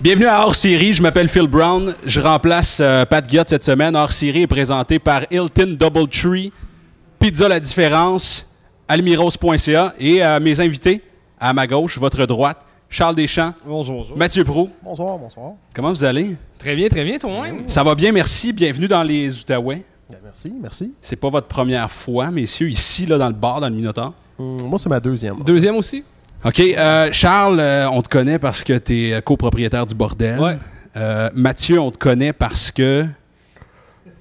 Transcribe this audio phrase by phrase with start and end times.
[0.00, 3.96] Bienvenue à Hors Série, je m'appelle Phil Brown, je remplace euh, Pat Guillot cette semaine.
[3.96, 6.52] Hors Série est présenté par Hilton Doubletree,
[7.18, 8.48] Pizza La Différence,
[8.86, 11.02] almiros.ca et euh, mes invités,
[11.40, 14.16] à ma gauche, votre droite, Charles Deschamps, Bonjour, bonjour.
[14.16, 14.70] Mathieu Prou.
[14.84, 15.52] Bonsoir, bonsoir.
[15.74, 16.36] Comment vous allez?
[16.60, 17.64] Très bien, très bien, toi-même.
[17.68, 18.52] Ça va bien, merci.
[18.52, 19.82] Bienvenue dans les Outaouais.
[20.08, 20.92] Ben, merci, merci.
[21.02, 24.14] C'est pas votre première fois, messieurs, ici, là, dans le bar, dans le Minotaur?
[24.38, 25.42] Hum, moi, c'est ma deuxième.
[25.42, 26.04] Deuxième aussi?
[26.44, 30.38] OK, euh, Charles, euh, on te connaît parce que tu es copropriétaire du bordel.
[30.38, 30.58] Ouais.
[30.96, 33.06] Euh, Mathieu, on te connaît parce que...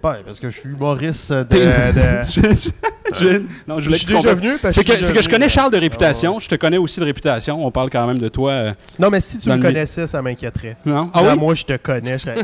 [0.04, 1.44] Ben, parce que je suis humoriste de.
[1.44, 2.22] De-
[3.14, 5.48] Je- non, je je voulais suis déjà venu parce C'est que, c'est que je connais.
[5.50, 7.66] Charles de réputation, je te connais aussi de réputation.
[7.66, 8.52] On parle quand même de toi.
[8.52, 8.74] euh, ouais.
[9.00, 10.76] Non, mais si tu me le connaissais, ça m'inquiéterait.
[10.86, 11.10] Non?
[11.14, 11.40] Ah Là, oui?
[11.40, 12.20] Moi, je te connais.
[12.20, 12.44] Je serais.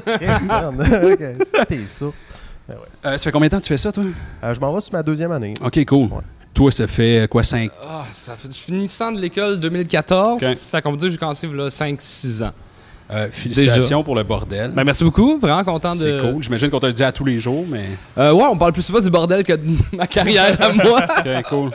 [1.67, 2.25] Tes sources.
[2.71, 4.03] Euh, ça fait combien de temps que tu fais ça, toi?
[4.43, 5.53] Euh, je m'en vais sur ma deuxième année.
[5.61, 6.07] OK, cool.
[6.07, 6.21] Ouais.
[6.53, 7.71] Toi, ça fait euh, quoi, 5?
[7.83, 10.35] Ah, ça fait, je finis de l'école 2014.
[10.35, 10.41] Ok.
[10.49, 12.51] Ça fait qu'on peut dire que j'ai commencé là 5-6 ans.
[13.11, 14.71] Euh, félicitations pour le bordel.
[14.71, 15.37] Ben, merci beaucoup.
[15.39, 15.97] Vraiment content de.
[15.97, 16.41] c'est cool.
[16.41, 17.83] J'imagine qu'on te le dit à tous les jours, mais...
[18.17, 21.01] Euh, ouais, on parle plus souvent du bordel que de ma carrière à moi.
[21.19, 21.69] OK, cool.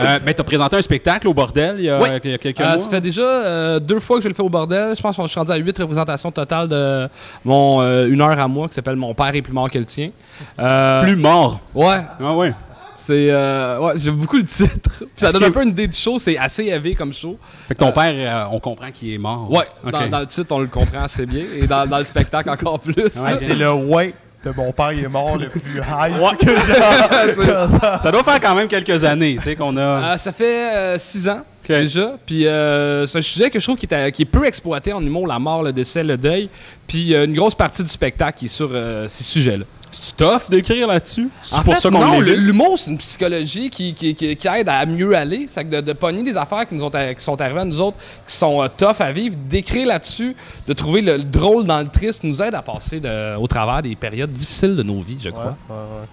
[0.00, 2.18] Euh, ben, t'as présenté un spectacle au bordel il y a, Ouais.
[2.24, 2.78] il y a quelques Euh, mois?
[2.78, 4.94] ça fait déjà euh, deux fois que je le fais au bordel.
[4.96, 7.08] Je pense que je suis rendu à huit représentations totales de
[7.44, 9.84] mon euh, une heure à moi qui s'appelle Mon père est plus mort que le
[9.84, 10.10] tien.
[10.58, 11.60] Euh, Plus mort?
[11.74, 12.54] Ouais, Ah ouais.
[13.02, 13.26] C'est.
[13.30, 14.90] euh, ouais, j'aime beaucoup le titre.
[14.98, 16.18] Puis ça donne que- un peu une idée du show.
[16.18, 17.38] C'est assez élevé comme show.
[17.68, 19.50] Fait que ton Euh, père, euh, on comprend qu'il est mort.
[19.50, 21.44] Ouais, dans, dans le titre, on le comprend assez bien.
[21.56, 22.94] Et dans, dans le spectacle, encore plus.
[22.96, 24.14] Ouais, C'est le ouais
[24.44, 26.36] de mon père, il est mort le plus high Ouais.
[26.36, 27.44] que j'ai.
[28.00, 29.80] Ça doit faire quand même quelques années, tu sais, qu'on a...
[29.80, 32.16] Euh, ça fait euh, six ans déjà.
[32.26, 34.92] Puis euh, c'est un sujet que je trouve qui est, à- qui est peu exploité
[34.92, 36.48] en humour, la mort, le décès, le deuil.
[36.88, 39.64] Puis euh, une grosse partie du spectacle qui est sur euh, ces sujets-là.
[39.92, 41.28] C'est-tu tough d'écrire là-dessus?
[41.42, 44.68] C'est pour fait, ça qu'on non, l'humour, c'est une psychologie qui, qui- qui- qui aide
[44.68, 45.44] à mieux aller.
[45.48, 47.80] C'est que de, de pogner des affaires qui nous ont, qui sont arrivées à nous
[47.80, 50.34] autres, qui sont euh, tough à vivre, d'écrire là-dessus,
[50.66, 53.82] de trouver le, le drôle dans le triste, nous aide à passer de- au travers
[53.82, 55.56] des périodes difficiles de nos vies, je Ouais, crois.
[55.68, 56.06] ouais, ouais.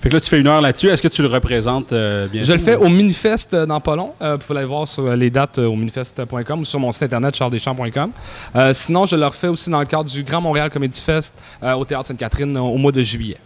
[0.00, 0.88] Fait que là, tu fais une heure là-dessus.
[0.88, 2.42] Est-ce que tu le représentes euh, bien?
[2.42, 4.12] Je le fais au Minifest euh, dans pas long.
[4.22, 6.90] Euh, vous pouvez aller voir sur euh, les dates euh, au minifest.com ou sur mon
[6.90, 8.10] site internet charlesdeschamps.com.
[8.56, 11.74] Euh, sinon, je le refais aussi dans le cadre du Grand Montréal Comedy Fest euh,
[11.74, 13.36] au Théâtre Sainte-Catherine euh, au mois de juillet.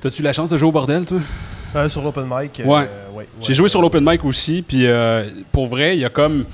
[0.00, 1.18] T'as-tu la chance de jouer au bordel, toi?
[1.74, 2.60] Euh, sur l'open mic.
[2.60, 2.88] euh, Ouais.
[3.14, 6.44] ouais, J'ai joué sur l'open mic aussi, puis euh, pour vrai, il y a comme...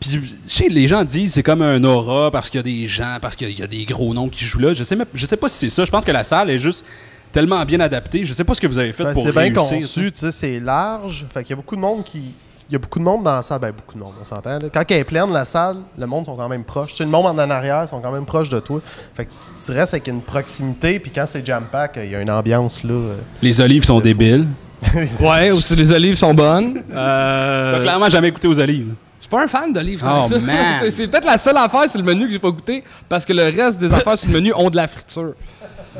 [0.00, 3.18] Puis, sais, les gens disent c'est comme un aura parce qu'il y a des gens,
[3.22, 4.74] parce qu'il y a- il y a des gros noms qui jouent là.
[4.74, 5.84] Je sais, même- je sais pas si c'est ça.
[5.84, 6.84] Je pense que la salle est juste
[7.32, 8.24] tellement bien adaptée.
[8.24, 9.78] Je sais pas ce que vous avez fait Ben, pour c'est bien réussir.
[9.78, 11.26] conçu, tu sais, c'est large.
[11.32, 12.34] Fait qu'il y a beaucoup de monde qui.
[12.68, 13.58] Il y a beaucoup de monde dans la salle.
[13.60, 14.50] Ben, beaucoup de monde, on s'entend.
[14.58, 14.68] là.
[14.72, 16.92] Quand elle est pleine, la salle, le monde sont quand même proches.
[16.92, 18.80] Tu sais, le monde en arrière sont quand même proches de toi.
[19.14, 20.98] Fait que tu- tu restes avec une proximité.
[20.98, 22.92] Puis quand c'est jam-pack, il y a une ambiance, là.
[22.94, 23.12] euh.
[23.42, 24.46] Les olives sont débiles.
[25.20, 26.82] Ouais, aussi les olives sont bonnes.
[26.92, 28.94] Euh, T'as clairement jamais goûté aux olives.
[29.18, 30.02] Je suis pas un fan d'olives.
[30.04, 30.26] Oh,
[30.80, 33.32] c'est c'est peut-être la seule affaire sur le menu que j'ai pas goûté parce que
[33.32, 35.34] le reste des affaires sur le menu ont de la friture.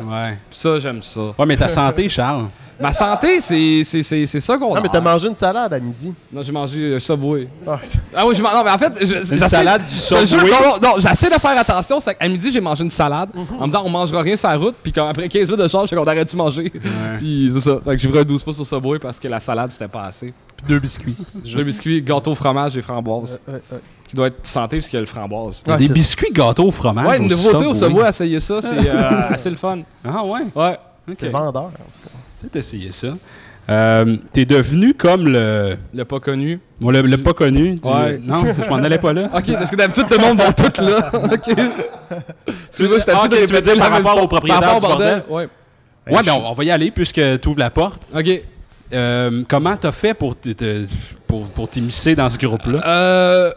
[0.01, 0.39] Ouais.
[0.51, 1.21] Puis ça, j'aime ça.
[1.39, 2.49] Ouais, mais ta santé, Charles?
[2.83, 4.93] Ma santé, c'est c'est- c'est- c'est ça qu'on Non, mais a.
[4.93, 6.13] t'as mangé une salade à midi.
[6.33, 7.49] Non, j'ai mangé un Subway.
[7.67, 7.79] Ah,
[8.15, 10.51] Ah oui, je m'en- non, mais en fait, je- j'essaie- salade du Subway?
[10.51, 12.01] Non, non, non, j'essaie de faire attention.
[12.01, 14.57] C'est qu'à midi, j'ai mangé une salade en me disant on mangera rien sur la
[14.57, 14.75] route.
[14.83, 16.71] Puis quand- après 15 minutes de charge, je qu'on arrête de manger.
[17.19, 17.79] Puis c'est ça.
[17.85, 20.05] Fait que j'ai pris un 12 pouces au Subway parce que la salade, c'était pas
[20.05, 20.33] assez.
[20.57, 21.17] puis deux biscuits.
[21.55, 23.39] Deux biscuits, gâteau, fromage et framboise.
[23.49, 23.79] Euh, euh,
[24.09, 25.63] Qui doit être santé parce qu'il y a le framboise.
[25.67, 27.07] A Ouais, des biscuits gâteaux au fromage.
[27.07, 28.07] Ouais, une au nouveauté au Subway.
[28.09, 29.79] Essayer ça, c'est euh, assez le fun.
[30.05, 30.41] Ah ouais?
[30.55, 30.79] Ouais.
[31.19, 32.11] C'est vendeur, en tout cas.
[32.43, 33.09] Peut-être essayer ça.
[33.71, 35.77] Euh, T'es devenu comme le...
[35.95, 36.59] Le pas connu.
[36.81, 37.77] Bon, le, le pas connu.
[37.77, 38.19] du- Ouais.
[38.23, 39.31] Non, je m'en allais pas là.
[39.35, 41.11] Ok, parce que d'habitude, tout le monde va tout là.
[41.33, 41.55] ok.
[42.75, 44.81] Tu vois, j'étais Ah, habitué ok, de tu veux dire par rapport au propriétaire du
[44.83, 45.23] bordel.
[45.29, 45.49] Ouais.
[46.11, 48.03] Ouais, ben on, on va y aller puisque tu ouvres la porte.
[48.15, 48.43] Ok.
[48.93, 50.85] Euh, comment t'as fait pour te-
[51.29, 52.81] pour, pour t'immiscer dans ce groupe-là?
[52.85, 53.53] Euh,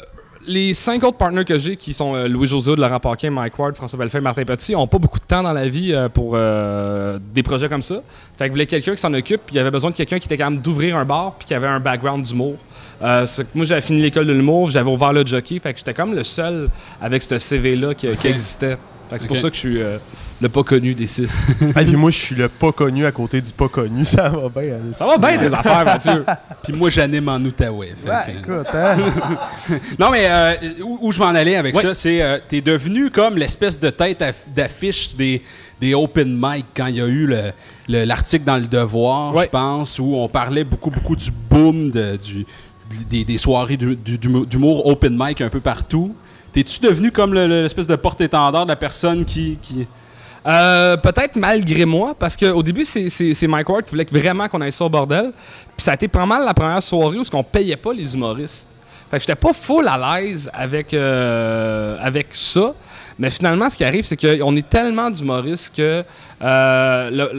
[0.47, 3.75] les cinq autres partners que j'ai, qui sont euh, Louis José, Laurent Paquin, Mike Ward,
[3.75, 7.19] François Bellefeuille, Martin Petit, ont pas beaucoup de temps dans la vie euh, pour euh,
[7.33, 8.01] des projets comme ça.
[8.37, 10.27] Fait que voulait quelqu'un qui s'en occupe, puis il y avait besoin de quelqu'un qui
[10.27, 12.55] était capable d'ouvrir un bar, puis qui avait un background d'humour.
[13.01, 16.23] Moi, j'avais fini l'école de l'humour, j'avais ouvert le jockey, fait que j'étais comme le
[16.23, 16.69] seul
[17.01, 18.77] avec ce CV-là qui, qui existait.
[19.09, 19.79] Fait que c'est pour ça que je suis
[20.41, 21.43] le pas connu des six.
[21.61, 24.03] Et puis moi, je suis le pas connu à côté du pas connu.
[24.05, 24.79] Ça va bien.
[24.93, 26.25] ça va bien, des affaires, Mathieu.
[26.63, 27.93] Puis moi, j'anime en Outaouais.
[28.03, 28.97] fait Ouais, écoute, hein?
[29.99, 30.53] Non, mais euh,
[30.83, 31.81] où, où je m'en allais avec Ouais.
[31.81, 35.41] ça, c'est euh, t'es devenu comme l'espèce de tête aff- d'affiche des,
[35.79, 37.51] des open mic quand il y a eu le-
[37.87, 39.45] le- l'article dans Le Devoir, Ouais.
[39.45, 42.45] je pense, où on parlait beaucoup, beaucoup du boom de- du,
[43.09, 46.13] des, des soirées du- du- d'humour open mic un peu partout.
[46.51, 49.57] T'es-tu devenu comme le- le- l'espèce de porte-étendard de la personne qui...
[49.61, 49.87] qui...
[50.47, 54.71] Euh, Peut-être malgré moi, parce qu'au début, c'est- Mike Ward qui voulait vraiment qu'on aille
[54.71, 55.31] ça au bordel.
[55.75, 58.67] Puis ça a été pas mal la première soirée où on payait pas les humoristes.
[59.09, 62.73] Fait que j'étais pas full à l'aise avec, euh, avec ça.
[63.17, 66.03] Mais finalement, ce qui arrive, c'est qu'on est tellement d'humoristes que
[66.41, 67.31] euh, le-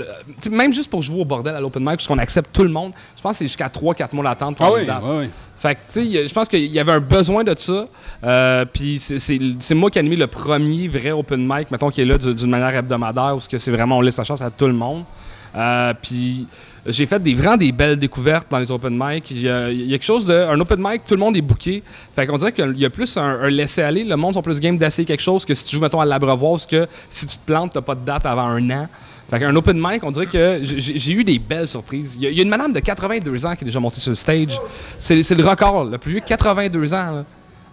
[0.45, 2.93] le- même juste pour jouer au bordel à l'open mic, puisqu'on accepte tout le monde,
[3.17, 5.31] je pense que c'est jusqu'à 3-4 mois d'attente Ah oui, oui, oui.
[5.59, 7.87] Fait que, tu sais, je pense qu'il y avait un besoin de ça.
[8.25, 12.05] Euh, Puis c'est- moi qui ai animé le premier vrai open mic, mettons, qui est
[12.05, 14.73] là du- d'une manière hebdomadaire, où c'est vraiment, on laisse la chance à tout le
[14.75, 15.05] monde.
[15.55, 16.47] Euh, puis
[16.87, 19.31] j'ai fait des, vraiment des belles découvertes dans les open mic.
[19.31, 20.35] Il y a, il y a quelque chose de.
[20.35, 21.83] Un open mic, tout le monde est booké.
[22.15, 24.05] Fait qu'on dirait qu'il y a plus un, un laisser-aller.
[24.05, 26.67] Le monde sont plus game d'essayer quelque chose que si tu joues, mettons, à l'abreuvoise,
[26.67, 28.89] que si tu te plantes, t'as pas de date avant un an.
[29.29, 32.15] Fait qu'un open mic, on dirait que j'ai eu des belles surprises.
[32.17, 33.99] Il y, a, il y a une madame de 82 ans qui est déjà montée
[33.99, 34.61] sur le stage.
[34.99, 36.97] C'est le record, le plus vieux, 82 ans.
[37.13, 37.25] là.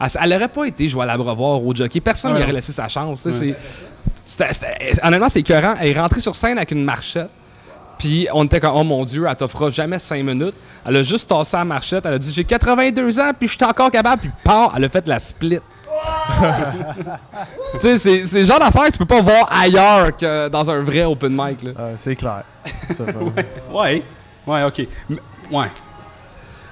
[0.01, 1.99] Elle, elle aurait pas été jouer à l'abreuvoir ou au jockey.
[2.01, 2.39] Personne Ouais.
[2.39, 3.21] n'y aurait laissé sa chance.
[4.25, 5.75] c'était- c'était- honnêtement, c'est écœurant.
[5.79, 7.29] Elle est rentrée sur scène avec une marchette.
[8.03, 10.55] Puis on était comme, oh mon Dieu, elle t'offrira jamais 5 minutes.
[10.85, 12.05] Elle a juste tassé la marchette.
[12.05, 14.23] Elle a dit, j'ai 82 ans, puis je suis encore capable.
[14.23, 15.59] Puis part, elle a fait la split.
[17.73, 20.69] tu sais, c'est c'est le genre d'affaire que tu peux pas voir ailleurs que dans
[20.69, 21.63] un vrai open mic.
[21.63, 21.71] Là.
[21.77, 22.43] Ah, c'est clair.
[23.73, 24.03] Ouais.
[24.45, 24.79] Ouais, OK.
[25.09, 25.19] M-
[25.49, 25.67] Ouais.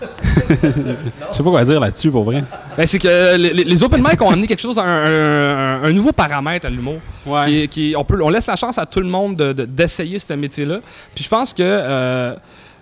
[0.49, 2.43] Je sais pas quoi dire là-dessus, pour vrai.
[2.75, 5.93] Ben, c'est que les, les- les open mic ont amené quelque chose, un, un- un
[5.93, 6.97] nouveau paramètre à l'humour.
[7.25, 7.67] Ouais.
[7.67, 10.33] Qui on, peut, on laisse la chance à tout le monde de- de- d'essayer ce
[10.33, 10.79] métier-là.
[11.13, 12.35] Puis je pense que euh,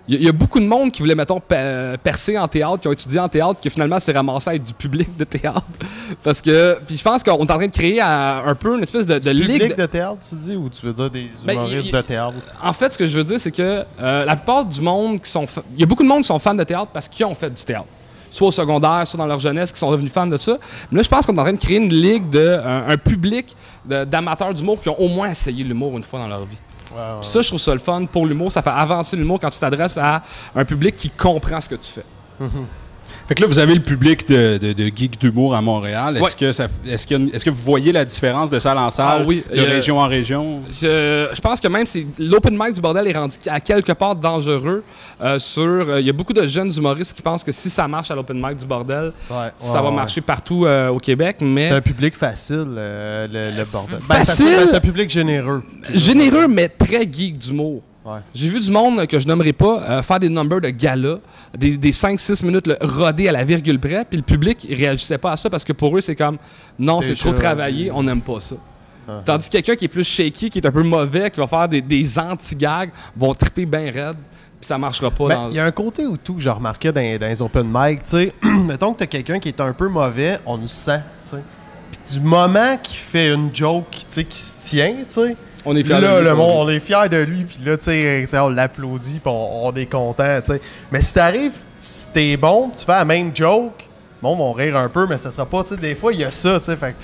[0.07, 2.47] il y, a- il y a beaucoup de monde qui voulait, mettons, pe- percer en
[2.47, 5.62] théâtre, qui ont étudié en théâtre, qui finalement s'est ramassé avec du public de théâtre.
[6.24, 8.81] Parce que, puis je pense qu'on est en train de créer euh, un peu une
[8.81, 9.51] espèce de, de Du ligue.
[9.62, 12.33] public de- de théâtre, tu dis, ou tu veux dire des Ben, humoristes de théâtre?
[12.63, 15.30] En fait, ce que je veux dire, c'est que euh, la plupart du monde qui
[15.30, 15.45] sont.
[15.45, 17.36] fa- Il y a beaucoup de monde qui sont fans de théâtre parce qu'ils ont
[17.36, 17.86] fait du théâtre.
[18.31, 20.58] Soit au secondaire, soit dans leur jeunesse, qui sont devenus fans de ça.
[20.92, 22.98] Mais là, je pense qu'on est en train de créer une ligue de un, un
[22.98, 23.56] public
[23.86, 26.58] d'amateurs d'humour qui ont au moins essayé l'humour une fois dans leur vie.
[27.22, 28.52] Puis ça, je trouve ça le fun pour l'humour.
[28.52, 30.22] Ça fait avancer l'humour quand tu t'adresses à
[30.56, 32.06] un public qui comprend ce que tu fais.
[33.30, 36.16] Fait que là, vous avez le public de, de, de geeks d'humour à Montréal.
[36.18, 36.30] Est-ce Ouais.
[36.40, 39.60] que, ça, est-ce, est-ce vous voyez la différence de salle en salle, Ah oui, de
[39.62, 40.62] a- région en région?
[40.68, 44.16] Je, je pense que même c'est l'open mic du bordel est rendu à quelque part
[44.16, 44.84] dangereux
[45.24, 47.88] euh, sur euh, il y a beaucoup de jeunes humoristes qui pensent que si ça
[47.88, 51.38] marche à l'open mic du bordel, Ouais, ça ouais, va marcher partout euh, au Québec
[51.42, 54.00] mais C'est un public facile, euh, le, le bordel.
[54.00, 54.46] Facile?
[54.58, 55.62] ben, c'est un public généreux.
[55.94, 57.84] généreux mais très geek d'humour.
[58.06, 58.20] Ouais.
[58.34, 61.20] J'ai vu du monde que je nommerai pas euh, faire des numbers de gala,
[61.57, 65.31] des, des 5-6 minutes le, à la virgule près, puis le public il réagissait pas
[65.31, 66.38] à ça parce que pour eux c'est comme
[66.78, 68.56] non, c'est trop travaillé, on n'aime pas ça.
[68.56, 69.24] Uh-huh.
[69.25, 71.68] Tandis que quelqu'un qui est plus shaky, qui est un peu mauvais, qui va faire
[71.68, 74.18] des, des anti-gags, vont triper bien raide,
[74.60, 76.50] puis ça marchera pas Ben, dans Il y a un côté où tout que je
[76.50, 79.74] remarquais dans, dans les open mic, tu sais, mettons que t'as quelqu'un qui est un
[79.74, 81.44] peu mauvais, on nous sent, tu sais.
[81.92, 85.36] Puis du moment qu'il fait une joke, tu sais, qui se tient, tu sais,
[85.66, 86.58] On est fiers là, de lui, le on monde, dit.
[86.58, 89.86] on est fiers de lui, puis là, tu sais, on l'applaudit, puis on, on est
[89.86, 90.62] content, tu sais.
[90.92, 93.86] Mais si t'arrives, si t'es bon, tu fais la même joke,
[94.22, 96.20] bon, on va rire un peu, mais ça sera pas, tu sais, des fois, il
[96.20, 96.98] y a ça, tu sais, fait que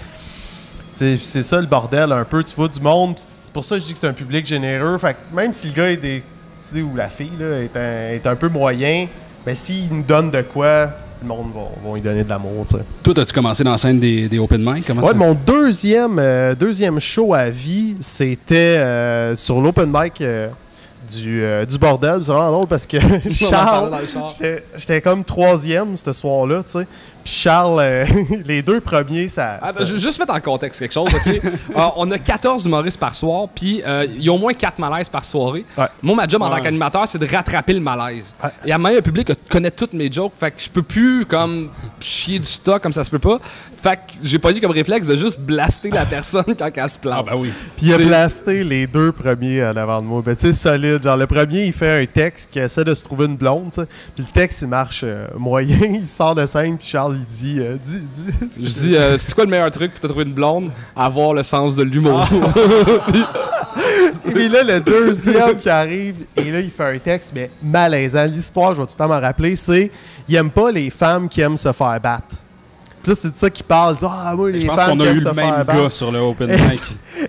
[0.95, 2.43] c'est ça le bordel un peu.
[2.43, 4.97] Tu vois du monde, c'est pour ça que je dis que c'est un public généreux.
[4.97, 6.25] Fait que même si le gars est des, tu
[6.61, 9.07] sais, ou la fille là, est, un, est un peu moyen,
[9.45, 12.65] mais s'il nous donne de quoi, le monde va, va lui donner de l'amour.
[13.03, 14.85] Toi, as-tu commencé dans la scène des, des open mic?
[14.85, 15.13] Comment Ouais, ça?
[15.13, 20.47] mon deuxième, euh, deuxième show à vie, c'était euh, sur l'open mic euh,
[21.11, 22.23] du, du bordel.
[22.23, 22.97] C'est vraiment drôle parce que
[23.31, 23.91] Charles.
[24.77, 26.87] J'étais- comme troisième ce soir-là, tu sais.
[27.25, 28.05] Puis Charles, euh,
[28.45, 29.57] les deux premiers, ça.
[29.59, 31.41] Ah, ça- ben, je vais juste mettre en contexte quelque chose, OK?
[31.75, 34.79] Euh, on a 14 humoristes par soir, puis euh, il y a au moins 4
[34.79, 35.65] malaises par soirée.
[35.77, 35.87] Ouais.
[36.01, 38.33] Moi, ma job en tant qu'animateur, c'est de rattraper le malaise.
[38.41, 38.49] Ouais.
[38.65, 41.25] Et à un moment, le public connaît toutes mes jokes, fait que je peux plus,
[41.25, 43.39] comme, chier du stock comme ça se peut pas.
[43.81, 46.99] Fait que j'ai pas eu comme réflexe de juste blaster la personne quand elle se
[46.99, 47.25] plante.
[47.27, 47.51] Ah, ben oui.
[47.75, 50.21] Puis il a blasté les deux premiers en avant de moi.
[50.23, 51.03] Ben, tu sais, solide.
[51.03, 53.71] Genre, le premier, il fait un texte qui essaie de se trouver une blonde.
[54.15, 55.77] Puis le texte, il marche euh, moyen.
[55.89, 58.33] Il sort de scène, puis Charles, il dit, euh, dis, dis.
[58.65, 60.71] Je dis, euh, c'est quoi le meilleur truc pour te trouver une blonde?
[60.95, 62.27] Avoir le sens de l'humour.
[64.27, 68.25] Et puis là, le deuxième qui arrive, et là, il fait un texte, mais malaisant.
[68.25, 69.91] L'histoire, je vais tout le temps m'en rappeler, c'est
[70.27, 72.35] il aime pas les femmes qui aiment se faire battre.
[73.05, 73.95] Puis là, c'est de ça qu'il parle.
[74.01, 76.81] Ah, moi, les Je pense qu'on a eu le même gars sur le open mic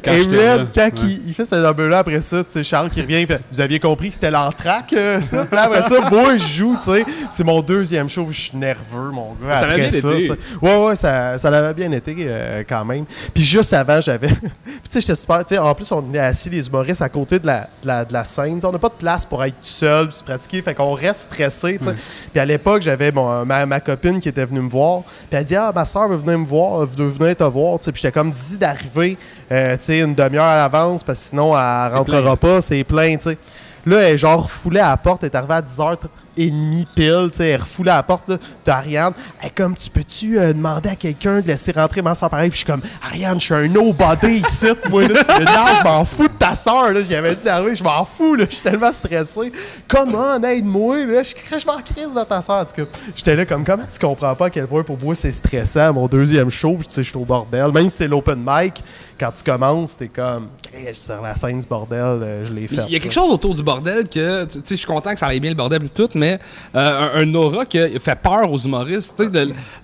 [0.02, 0.20] quand Et.
[0.22, 0.92] Red, quand Ouais.
[1.02, 3.60] il, il fait ce number-là, après ça, tu sais, Charles qui revient, il fait Vous
[3.60, 5.44] aviez compris que c'était l'entraque, euh, ça?
[5.44, 7.04] Puis là, après ça, moi, je joue, tu sais.
[7.30, 9.56] C'est mon deuxième show, je suis nerveux, mon gars.
[9.56, 10.32] Ça après ça, été.
[10.62, 13.04] Ouais, ouais, ça, ça l'avait bien été euh, quand même.
[13.34, 14.28] Puis juste avant, j'avais.
[14.28, 15.44] Puis tu sais, j'étais super.
[15.44, 18.04] Tu sais, en plus, on est assis, les humoristes, à côté de la, de la,
[18.06, 18.58] de la scène.
[18.64, 20.62] On n'a pas de place pour être tout seul, puis se pratiquer.
[20.62, 21.94] Fait qu'on reste stressé, tu sais.
[22.32, 25.02] Puis à l'époque, j'avais ma, ma copine qui était venue me voir.
[25.02, 27.78] Puis elle dit Ah, ma soeur veut venir me voir, veut venir te voir.
[27.78, 29.18] Tu sais, Puis j'étais comme dit d'arriver
[29.50, 32.50] euh, tu sais, une demi-heure à l'avance parce que sinon, elle rentrera plein.
[32.50, 33.16] pas, c'est plein.
[33.16, 33.38] tu sais.
[33.86, 35.96] Là, elle est genre foulée à la porte, elle est arrivée à 10h,
[36.36, 39.12] et demi pile, tu sais, elle refoule à la porte là, d'Ariane.
[39.42, 42.50] Elle comme, tu peux-tu euh, demander à quelqu'un de laisser rentrer ma soeur pareil?
[42.50, 45.84] Puis je suis comme, Ariane, je suis un nobody ici, moi, là, tu me je
[45.84, 47.02] m'en fous de ta soeur, là.
[47.02, 49.52] J'avais dit d'arriver, je m'en fous, là, je suis tellement stressé.
[49.88, 52.90] Comment, aide-moi, là, je, je m'en crise dans ta soeur, en tout cas.
[53.14, 56.06] J'étais là comme, comment tu comprends pas à quel point pour moi c'est stressant, mon
[56.06, 57.72] deuxième show, tu sais, je suis au bordel.
[57.72, 58.82] Même si c'est l'open mic,
[59.18, 62.84] quand tu commences, t'es comme, je sur la scène du bordel, euh, je l'ai fait.
[62.86, 65.18] Il y a quelque chose autour du bordel que, tu sais, je suis content que
[65.18, 66.25] ça aille bien le bordel et tout, mais
[66.74, 69.22] euh, un, un, aura qui fait peur aux humoristes.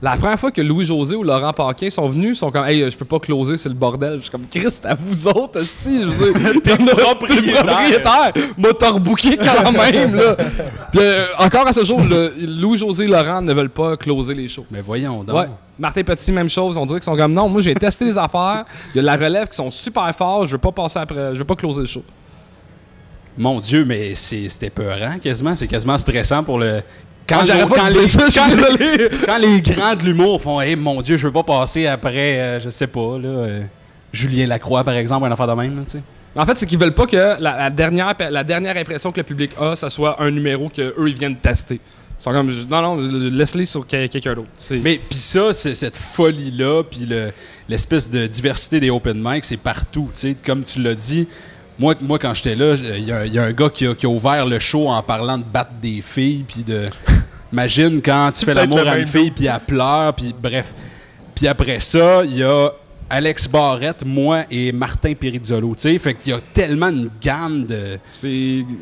[0.01, 2.97] La première fois que Louis-José ou Laurent Paquin sont venus, ils sont comme, hey, je
[2.97, 4.17] peux pas closer, c'est le bordel.
[4.17, 8.33] Je suis comme, Christ, à vous autres, je veux t'es propriétaire.
[8.69, 9.63] propriétaire.
[9.65, 10.37] Quand même, là.
[10.91, 12.01] Puis, euh, encore à ce jour,
[12.39, 14.67] Louis-José et Laurent ne veulent pas closer les shows.
[14.71, 15.47] Mais voyons donc.
[15.79, 16.77] Martin Petit, même chose.
[16.77, 18.65] On dirait qu'ils sont comme non, moi j'ai testé les affaires.
[18.95, 20.47] Il y a de la relève qui sont super forts.
[20.47, 21.35] Je veux pas passer après.
[21.35, 22.05] Je veux pas closer le show.
[23.37, 25.57] Mon Dieu, mais c'était peurant quasiment.
[25.57, 26.83] C'est quasiment stressant pour le.
[27.27, 31.33] Quand, quand, les, ça, quand, les, grands de l'humour font hey, mon Dieu, je veux
[31.33, 33.62] pas passer après, euh, je sais pas, là, euh,
[34.12, 35.85] Julien Lacroix, par exemple, un enfant de même.
[35.87, 36.03] sais.
[36.35, 39.53] en fait, c'est qu'ils veulent pas que la, dernière, la dernière impression que le public
[39.59, 41.81] a, ça soit un numéro qu'eux, ils viennent tester
[42.23, 44.49] sont comme, non, non, laisse-les sur quelqu'un d'autre.
[44.71, 47.09] Mais puis ça, cette folie-là, puis
[47.69, 50.09] l'espèce de diversité des open mic, c'est partout.
[50.47, 51.27] Comme tu l'as dit,
[51.79, 54.88] moi, moi quand j'étais là, il y, a un gars qui a, ouvert le show
[54.88, 56.87] en parlant de battre des filles, puis de.
[57.52, 60.75] Imagine quand tu fais l'amour à une fille, puis elle pleure, puis bref.
[61.35, 62.71] Puis après ça, il y a
[63.11, 65.75] Alex Barrette, moi et Martin Perizzolo.
[65.76, 67.67] Fait qu'il y a tellement une gamme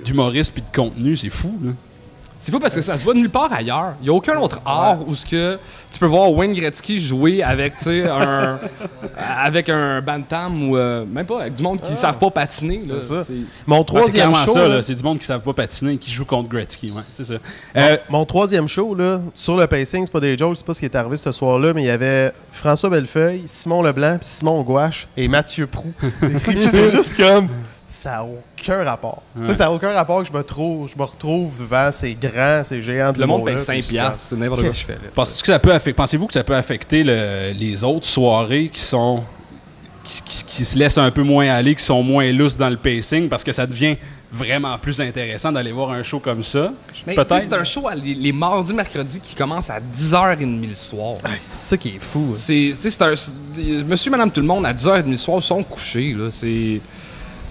[0.04, 1.58] d'humoristes puis de contenu, c'est fou.
[1.64, 1.72] Là.
[2.40, 3.92] C'est fou parce que ça se voit nulle part ailleurs.
[4.00, 5.58] Il n'y a aucun autre art où ce que
[5.90, 8.58] tu peux voir Wayne Gretzky jouer avec un
[9.18, 12.30] avec un bantam ou euh, même pas avec du monde qui ne ah, savent pas
[12.30, 12.84] patiner.
[12.88, 13.24] C'est ça.
[13.66, 16.48] Mon troisième show, c'est du monde qui ne savent pas patiner et qui joue contre
[16.48, 16.90] Gretzky.
[16.90, 17.34] Ouais, c'est ça.
[17.76, 20.80] Euh, mon, troisième show là, sur le pacing, c'est pas des jokes, c'est pas ce
[20.80, 25.08] qui est arrivé ce soir-là, mais il y avait François Bellefeuille, Simon Leblanc, Simon Gouache
[25.14, 25.92] et Mathieu Prou.
[26.44, 27.48] c'est juste comme
[27.90, 29.22] ça n'a aucun rapport.
[29.46, 32.80] Ça n'a aucun rapport que je me, trouve, je me retrouve devant ces grands, ces
[32.80, 34.72] géants de Le monde paye 5 piastres, c'est n'importe quoi.
[34.72, 38.68] Je fais, Pensez-vous que ça peut affecter, pensez-vous que ça peut affecter les autres soirées
[38.68, 39.24] qui sont
[40.02, 43.44] qui, se laissent un peu moins aller, qui sont moins lousses dans le pacing, parce
[43.44, 43.96] que ça devient
[44.32, 46.72] vraiment plus intéressant d'aller voir un show comme ça?
[47.04, 47.40] Peut-être.
[47.40, 51.14] C'est un show les, mardis, mercredis qui commence à 10h30 le soir.
[51.38, 52.28] c'est ça qui est fou.
[52.30, 52.34] Hein.
[52.34, 53.14] C'est, un,
[53.84, 56.14] monsieur, madame, tout le monde, à 10h30 le soir, sont couchés.
[56.16, 56.28] Là.
[56.30, 56.80] C'est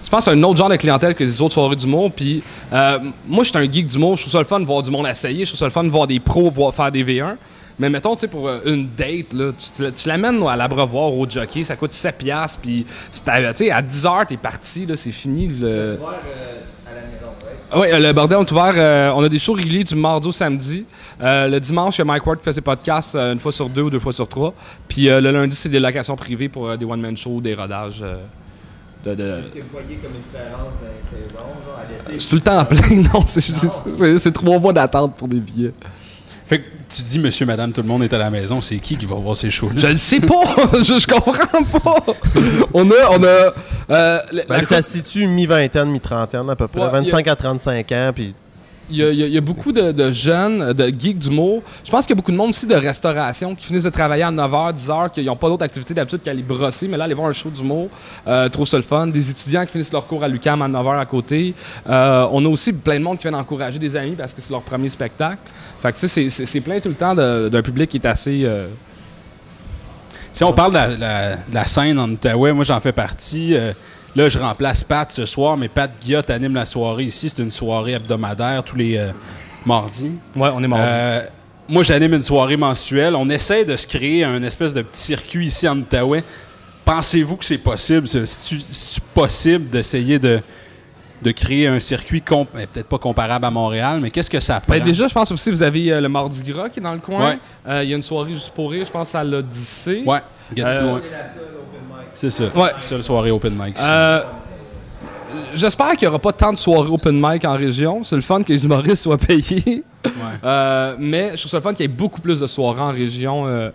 [0.02, 2.10] je pense que c'est un autre genre de clientèle que les autres soirées d'humour.
[2.12, 2.42] Puis
[2.72, 4.16] euh, moi, je suis un geek d'humour.
[4.16, 5.44] Je trouve ça le fun de voir du monde essayer.
[5.44, 7.36] Je trouve ça le fun de voir des pros voir, faire des V1.
[7.78, 11.62] Mais mettons, tu sais, pour euh, une date, là, tu, l'amènes à l'abreuvoir au jockey,
[11.62, 12.84] ça coûte 7 piastres, puis
[13.26, 15.48] à, à 10 heures, t'es parti, là, c'est fini.
[15.48, 15.66] Le...
[15.66, 15.96] Euh,
[17.74, 19.14] oui, le bordel est ouvert.
[19.16, 20.84] on a des shows réguliers du mardi au samedi.
[21.20, 23.82] le dimanche, il y a Mike Ward qui fait ses podcasts une fois sur deux
[23.82, 24.52] ou deux fois sur trois.
[24.86, 28.04] Puis le lundi, c'est des locations privées pour des one-man shows, des rodages.
[29.04, 29.22] De, de...
[29.24, 32.64] Est-ce que vous voyez comme une différence dans les saisons, C'est tout le temps en
[32.66, 34.18] plein, non.
[34.18, 35.72] C'est trois mois d'attente pour des billets.
[36.44, 38.60] Fait que tu dis monsieur, madame, tout le monde est à la maison.
[38.60, 39.74] C'est qui qui va voir ces shows-là?
[39.76, 40.42] Je ne sais pas.
[40.82, 42.12] je, je, comprends pas.
[42.74, 42.94] on a.
[43.10, 43.52] On a
[43.90, 46.90] euh, ben, ça se situe mi-vingtaine, mi-trentaine à peu près.
[46.90, 48.10] 25 à 35 ans.
[48.12, 48.34] Puis
[48.90, 51.62] il y, a, beaucoup de, jeunes, de geeks d'humour.
[51.84, 54.24] Je pense qu'il y a beaucoup de monde aussi de restauration qui finissent de travailler
[54.24, 57.28] à 9h, 10h, qui n'ont pas d'autres activités d'habitude qu'aller brosser, mais là, aller voir
[57.28, 57.88] un show d'humour,
[58.26, 59.06] euh, trop ça le fun.
[59.06, 61.54] Des étudiants qui finissent leur cours à l'UCAM à 9h à côté.
[61.88, 64.50] Euh, on a aussi plein de monde qui vient encourager des amis parce que c'est
[64.50, 65.38] leur premier spectacle.
[65.80, 68.42] Fait que c'est plein tout le temps d'un public qui est assez...
[68.44, 68.68] Euh,
[70.32, 73.56] si on parle de la, scène en Outaouais, moi j'en fais partie.
[74.16, 77.30] Là, je remplace Pat ce soir, mais Pat Guillot anime la soirée ici.
[77.30, 79.10] C'est une soirée hebdomadaire tous les euh,
[79.64, 80.12] mardis.
[80.34, 80.86] Ouais, on est mardi.
[80.88, 81.20] Euh,
[81.68, 83.14] moi, j'anime une soirée mensuelle.
[83.14, 86.24] On essaie de se créer un espèce de petit circuit ici en Outaouais.
[86.84, 88.08] Pensez-vous que c'est possible?
[88.08, 90.40] C'est possible d'essayer de,
[91.22, 94.78] de créer un circuit eh, peut-être pas comparable à Montréal, mais qu'est-ce que ça ben,
[94.78, 94.84] prend?
[94.84, 96.98] déjà, je pense aussi que vous avez euh, le Mardi Gras qui est dans le
[96.98, 97.36] coin.
[97.64, 100.02] Il y a une soirée juste pour rire, je pense à l'Odyssée.
[100.04, 100.20] Ouais,
[100.52, 100.98] Gatineau.
[102.14, 102.44] C'est ça.
[102.54, 102.70] Ouais.
[102.80, 103.76] Seule soirée open mic.
[103.80, 104.22] Euh,
[105.54, 108.04] j'espère qu'il n'y aura pas tant de soirées open mic en région.
[108.04, 109.84] C'est le fun que les humoristes soient payés.
[110.44, 112.90] Euh, mais je trouve ça le fun qu'il y ait beaucoup plus de soirées en
[112.90, 113.44] région.
[113.46, 113.70] Euh,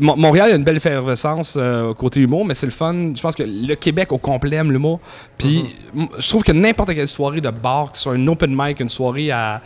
[0.00, 1.56] Montréal a une belle effervescence
[1.96, 3.12] côté humour, mais c'est le fun.
[3.14, 5.00] Je pense que le Québec au complet aime l'humour.
[5.38, 5.64] Puis
[5.94, 6.08] mm-hmm.
[6.18, 8.88] je trouve que n'importe quelle soirée de bar, que ce soit une open mic, une
[8.88, 9.60] soirée à.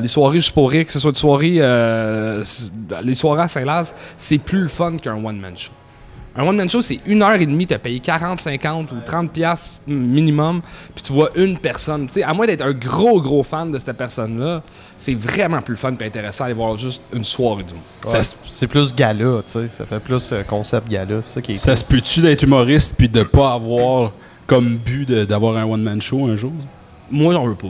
[0.00, 1.60] des soirées juste pour rire, que ce soit une soirée.
[3.02, 5.72] les soirées à Saint-Laz, c'est plus le fun qu'un one-man show.
[6.36, 9.76] Un one-man show, c'est une heure et demie, t'as payé 40, 50 ou 30 piastres
[9.86, 10.62] minimum,
[10.92, 12.06] puis tu vois une personne.
[12.08, 14.62] Tu sais, à moins d'être un gros, gros fan de cette personne-là,
[14.96, 17.74] c'est vraiment plus fun et intéressant d'aller voir juste une soirée du.
[17.74, 19.68] Ouais, c'est- plus gala, tu sais.
[19.68, 23.08] Ça fait plus euh, concept gala, ça qui est Ça se peut-tu d'être humoriste puis
[23.08, 24.10] de pas avoir
[24.46, 26.52] comme but d'avoir un one-man show un jour?
[27.10, 27.68] Moi, j'en veux pas.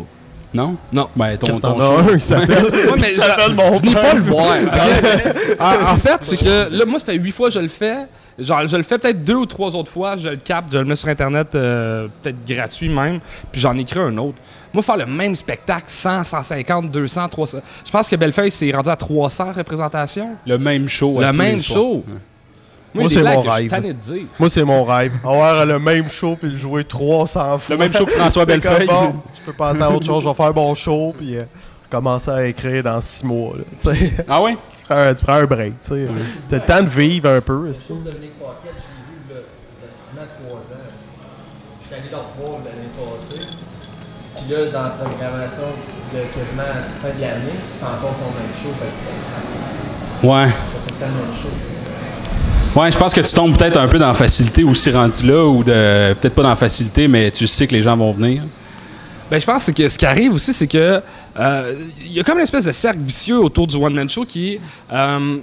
[0.55, 0.77] Non?
[0.93, 1.09] Non.
[1.17, 1.93] Ben, ton, ton show.
[1.97, 2.65] un, il s'appelle?
[2.65, 4.57] Ouais, mais il s'appelle je- mon venez pas le voir.
[5.61, 8.07] en, en fait, c'est que là, moi, ça fait huit fois que je le fais.
[8.39, 10.17] Genre, je le fais peut-être deux ou trois autres fois.
[10.17, 13.21] Je le capte, je le mets sur Internet, euh, peut-être gratuit même.
[13.53, 14.39] Puis j'en écris un autre.
[14.73, 17.59] Moi, faire le même spectacle, 100, 150, 200, 300.
[17.85, 20.37] Je pense que Bellefeuille s'est rendu à 300 représentations.
[20.47, 21.21] Le même show.
[21.21, 22.05] à le même show.
[22.09, 22.15] Ouais.
[22.95, 23.83] Moi, c'est mon rêve.
[24.39, 25.13] Moi, c'est mon rêve.
[25.25, 27.75] Avoir le même show puis le jouer 300 fois.
[27.77, 28.87] Le même show que François Bellefeuille.
[28.87, 30.23] bon, je peux passer à autre chose.
[30.23, 31.43] Je vais faire mon show puis euh,
[31.91, 33.55] commencer à écrire dans six mois.
[33.57, 33.93] là.
[34.29, 34.57] Ah ouais?
[34.77, 35.81] tu, prends, un- tu prends un break.
[35.81, 36.07] Tu.
[36.49, 37.65] T'as le temps de vivre un peu.
[37.67, 37.89] Le ça.
[37.89, 39.41] show de Dominique Paquette, je l'ai vu là,
[39.81, 40.89] il y a quasiment 3 ans.
[41.83, 43.47] Je suis allé le revoir l'année passée.
[44.37, 45.67] Puis là, dans la programmation
[46.15, 48.71] de quasiment la fin de l'année, c'est encore son même show.
[48.79, 49.05] Fait que tu
[50.23, 50.37] comprends.
[50.45, 50.51] Ouais.
[50.87, 51.49] C'est le même show.
[52.75, 55.47] Ouais, je pense que tu tombes peut-être un peu dans la facilité aussi rendu là,
[55.47, 58.43] ou de peut-être pas dans la facilité, mais tu sais que les gens vont venir.
[59.31, 61.01] Ben, je pense que ce qui arrive aussi, c'est que
[61.39, 64.59] euh, y a comme une espèce de cercle vicieux autour du one-man show qui
[64.93, 65.39] euh,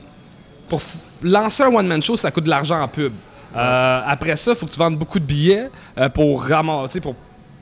[0.67, 0.81] pour
[1.23, 3.13] lancer un one-man show, ça coûte de l'argent en pub.
[3.55, 5.69] Euh, après ça, il faut que tu vendes beaucoup de billets
[6.13, 7.15] pour ramasser, pour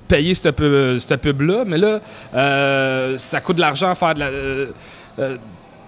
[0.08, 1.64] payer cette pub, cette pub-là.
[1.68, 5.28] Mais là, ça coûte de l'argent à faire de la.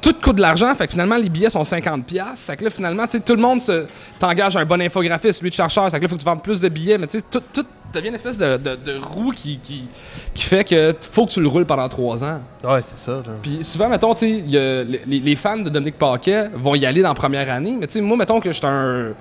[0.01, 2.46] Tout coûte de l'argent, fait que finalement les billets sont 50 pièces.
[2.46, 3.62] Fait que là finalement, tu sais tout le monde
[4.20, 6.60] t'engage un bon infographiste, lui de chercheur, fait que là faut que tu vendes plus
[6.60, 9.60] de billets, mais tu sais tout, tout devient une espèce de, de- de roue qui,
[9.60, 9.86] qui,
[10.34, 12.39] qui fait que faut que tu le roules pendant trois ans.
[12.63, 13.12] Ouais, c'est ça.
[13.17, 13.34] là.
[13.41, 17.10] Puis souvent, mettons, tu il les, les fans de Dominique Paquet vont y aller dans
[17.10, 19.13] la première année, mais tu sais, moi, mettons que je suis un.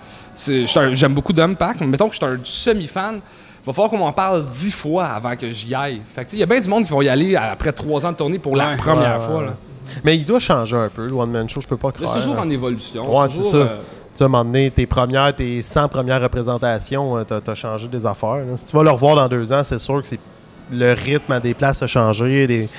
[0.94, 3.16] J'aime beaucoup Dom Pack, mais mettons que je suis un semi-fan.
[3.62, 6.00] Il va falloir qu'on m'en parle dix fois avant que j'y aille.
[6.14, 7.72] Fait que, tu sais, il y a bien du monde qui vont y aller après
[7.72, 9.38] trois ans de tournée pour la Ouais, première ouais, fois.
[9.40, 9.46] ouais.
[9.46, 9.54] là.
[10.04, 11.60] Mais il doit changer un peu, le one-man show.
[11.60, 12.12] Je peux pas croire.
[12.14, 12.42] C'est toujours là.
[12.42, 13.14] en évolution.
[13.18, 13.56] Ouais, c'est ça.
[13.56, 13.84] euh, Tu
[14.14, 17.88] sais, à un moment donné, tes premières, tes 100 premières représentations, euh, t'as as changé
[17.88, 18.36] des affaires.
[18.46, 18.56] là.
[18.56, 20.20] Si tu vas le revoir dans deux ans, c'est sûr que c'est
[20.72, 22.46] le rythme à des places a changé.
[22.46, 22.68] Des...
[22.68, 22.70] Tu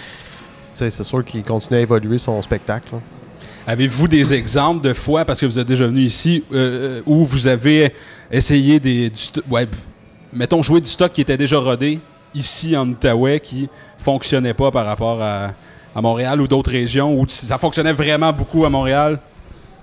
[0.73, 2.93] sais, c'est sûr qu'il continue à évoluer son spectacle.
[2.93, 2.99] là.
[3.67, 7.47] Avez-vous des exemples de fois, parce que vous êtes déjà venu ici, euh, où vous
[7.47, 7.93] avez
[8.31, 9.67] essayé des, du ouais,
[10.33, 11.99] mettons, jouer du stock qui était déjà rodé
[12.33, 15.49] ici en Outaouais, qui fonctionnait pas par rapport à,
[15.95, 19.19] à Montréal ou d'autres régions, où ça fonctionnait vraiment beaucoup à Montréal,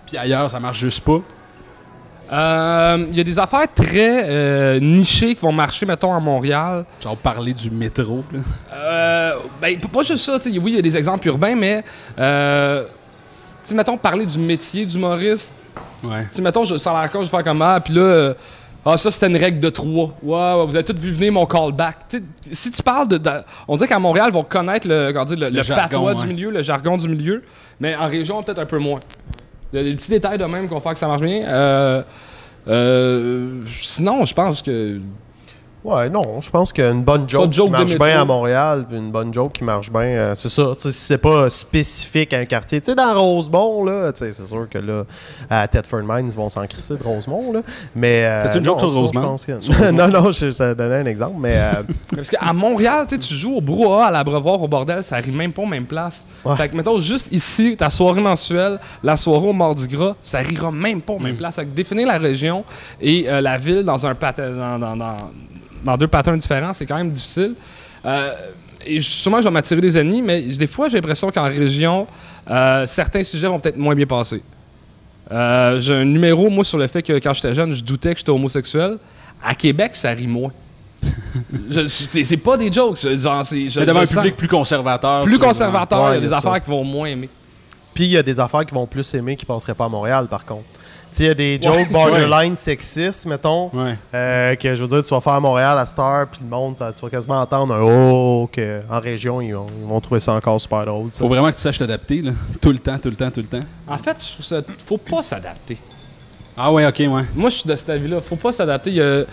[0.07, 1.21] puis ailleurs, ça marche juste pas?
[2.33, 6.85] euh, Il y a des affaires très euh, nichées qui vont marcher, mettons, à Montréal.
[7.03, 8.25] Genre parler du métro.
[8.33, 8.40] là.
[8.73, 10.38] Euh, ben, pas juste ça.
[10.38, 11.85] tu sais, Oui, il y a des exemples urbains, mais.
[12.18, 12.87] Euh,
[13.75, 15.53] mettons, parler du métier d'humoriste.
[16.03, 16.27] Ouais.
[16.33, 18.33] Tu mettons, je sors la cause, je faire comme ah, puis là.
[18.85, 20.14] Ah, ça, c'était une règle de trois.
[20.23, 21.97] Ouais, ouais, vous avez tous vu venir mon callback.
[22.53, 23.19] Si tu parles de.
[23.19, 23.31] de-
[23.67, 26.21] on dirait qu'à Montréal, ils vont connaître le, le, le jargon, patois ouais.
[26.21, 27.43] du milieu, le jargon du milieu,
[27.81, 29.01] mais en région, peut-être un peu moins.
[29.73, 31.45] Il y a des petits détails de même qui vont faire que ça marche bien.
[31.47, 32.03] Euh,
[32.69, 35.01] euh, sinon, je pense que.
[35.85, 39.33] Ouais, non, je pense qu'une bonne joke, qui marche bien à Montréal, puis une bonne
[39.33, 40.64] joke qui marche bien, euh, c'est ça.
[40.77, 44.19] tu sais, Si c'est pas spécifique à un quartier, tu sais, dans Rosemont, là, tu
[44.25, 45.05] sais, c'est sûr que là,
[45.49, 47.61] à Thetford Mines, ils vont s'en crisser de Rosemont, là.
[47.95, 48.25] Mais.
[48.25, 49.37] euh, T'as-tu une joke non, sur ça, Rosemont?
[49.37, 51.55] que- non, non, je, je donnais un exemple, mais.
[51.57, 51.83] euh,
[52.17, 55.37] Parce qu'à Montréal, tu sais, tu joues au brouhaha, à l'abreuvoir, au bordel, ça arrive
[55.37, 56.27] même pas aux mêmes places.
[56.45, 56.57] Ouais.
[56.57, 60.73] Fait que, mettons, juste ici, ta soirée mensuelle, la soirée au Mardi Gras, ça rira
[60.73, 61.55] même pas aux mêmes places.
[61.55, 62.64] Fait que définir la région
[63.01, 65.17] et euh, la ville dans un pat- dans, dans- dans-
[65.90, 67.55] dans deux patterns différents, c'est quand même difficile.
[68.05, 68.33] Euh,
[68.87, 72.07] et sûrement, je vais m'attirer des ennemis, mais des fois, j'ai l'impression qu'en région,
[72.51, 74.42] euh, certains sujets vont peut-être moins bien passer.
[75.31, 78.18] Euh, j'ai un numéro, moi, sur le fait que quand j'étais jeune, je doutais que
[78.18, 78.98] j'étais homosexuel.
[79.42, 80.53] À Québec, ça rit moins.
[81.70, 82.98] Je- c'est pas des jokes.
[83.03, 85.22] je- genre, c'est- je- Mais devant un public plus conservateur.
[85.24, 87.29] plus conservateur, Ouais, il y a des affaires qui vont moins aimer.
[87.94, 90.27] Puis il y a des affaires qui vont plus aimer qui passeraient pas à Montréal,
[90.29, 90.64] par contre.
[91.18, 93.97] Il y a des jokes borderline sexistes, mettons, Ouais.
[94.14, 96.75] euh, que je veux dire, tu vas faire à Montréal à Star, puis le monde,
[96.77, 100.33] tu vas quasiment entendre un oh, que en région, ils vont, ils vont trouver ça
[100.35, 101.11] encore super drôle.
[101.11, 101.18] tu sais.
[101.21, 102.33] Faut vraiment que tu saches t'adapter, là.
[102.61, 103.66] Tout le temps, tout le temps, tout le temps.
[103.87, 105.79] En fait, je trouve ça, faut pas s'adapter.
[106.61, 107.23] Ah ouais, ok, ouais.
[107.37, 108.21] Moi, je suis de cet avis-là.
[108.21, 108.92] Faut pas s'adapter.
[108.99, 109.25] euh,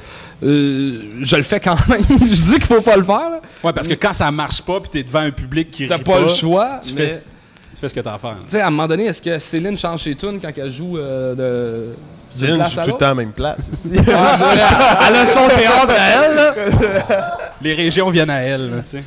[0.41, 2.01] je le fais quand même.
[2.09, 3.29] je dis qu'il faut pas le faire.
[3.31, 3.41] là.
[3.63, 6.03] Ouais, parce que quand ça marche pas, puis t'es devant un public qui T'as rit
[6.03, 6.79] pas, le choix.
[6.81, 7.19] tu, mais- fais,
[7.75, 8.37] tu fais ce que t'as à faire.
[8.45, 10.97] Tu sais, à un moment donné, est-ce que Céline change ses tunes quand elle joue
[10.97, 11.95] euh, de.
[12.29, 13.69] Céline joue tout le temps à la même place.
[14.13, 17.37] Ah, vrai, elle a son théâtre à elle, là.
[17.61, 19.03] Les régions viennent à elle, là, tu sais.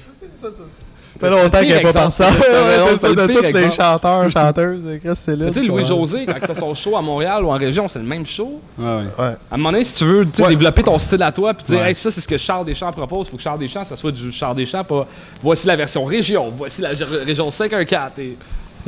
[1.20, 2.18] Ça fait longtemps qu'elle n'est pas partie.
[2.18, 4.80] t'as c'est c'est ça, de tous les chanteurs, chanteuses.
[4.84, 5.66] Mais Tu sais.
[5.66, 8.60] Louis-José, quand tu as son show à Montréal ou en région, c'est le même show.
[8.78, 9.02] Ouais, ouais.
[9.18, 9.24] Ouais.
[9.50, 11.88] À un moment donné, si tu veux développer ton style à toi, puis dire, Ouais.
[11.88, 14.12] hey, ça, c'est ce que Charles Deschamps propose, il faut que Charles Deschamps, ça soit
[14.12, 15.06] du Charles Deschamps, pas
[15.42, 16.90] voici la version région, voici la
[17.24, 18.12] région 514.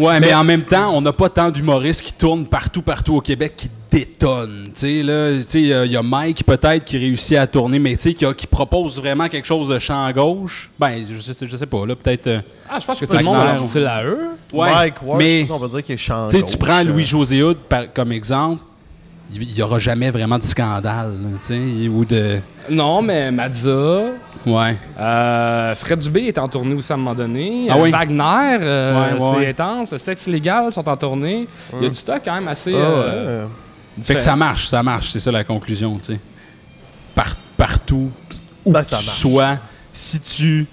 [0.00, 3.20] Ouais, mais, en même temps, on n'a pas tant d'humoristes qui tournent partout, partout au
[3.20, 4.64] Québec qui détonnent.
[4.66, 7.36] Tu sais, là, tu sais, il y a- il y, a Mike peut-être qui réussit
[7.36, 10.12] à tourner, mais tu sais, qui, a- qui propose vraiment quelque chose de champ à
[10.12, 10.70] gauche.
[10.78, 12.26] Ben, je sais, je sais pas, là, peut-être.
[12.28, 14.18] euh, Ah, je pense que tout le monde a style à eux.
[14.52, 17.42] ouais, Mike Ward, mais je qu'on va dire qu'il est tu sais, tu prends Louis-José
[17.42, 18.62] Hood par- comme exemple,
[19.34, 22.40] il n'y aura jamais vraiment de scandale, tu sais, ou de.
[22.68, 24.06] Non, mais Madza,
[24.46, 24.76] Ouais.
[24.98, 27.68] euh, Fred Dubé est en tournée aussi à un moment donné.
[27.70, 27.90] Ah Euh, oui.
[27.90, 29.46] Wagner, euh, Ouais, ouais, c'est ouais.
[29.48, 29.96] intense.
[29.96, 31.46] Sexe légal sont en tournée.
[31.74, 32.72] Il y a du stock quand même assez.
[32.74, 33.50] Ah, euh, ouais.
[34.02, 36.20] Fait que ça marche, ça marche, c'est ça la conclusion, tu sais.
[37.14, 38.10] Par- partout
[38.64, 39.06] où Ben, tu ça marche.
[39.18, 39.58] sois,
[39.92, 40.66] si tu,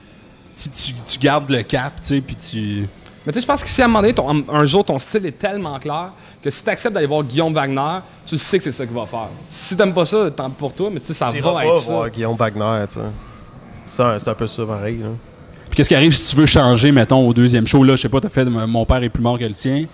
[0.49, 2.87] si tu, tu gardes le cap, tu sais, puis tu...
[3.25, 4.97] Mais tu sais, je pense que si à un moment donné, ton- un jour, ton
[4.99, 6.11] style est tellement clair
[6.49, 9.05] que si tu acceptes d'aller voir Guillaume Wagner, tu sais que c'est ça qu'il va
[9.05, 9.29] faire.
[9.45, 11.91] Si t'aimes pas ça, tant pour toi, mais tu sais, ça va pas être ça.
[11.91, 13.01] voir Guillaume Wagner, tu sais.
[13.85, 14.97] C'est un, c'est un peu ça, pareil.
[14.99, 15.09] Là.
[15.69, 18.09] Puis qu'est-ce qui arrive si tu veux changer, mettons, au deuxième show, là, je sais
[18.09, 19.85] pas, t'as fait «Mon père est plus mort que le tien»,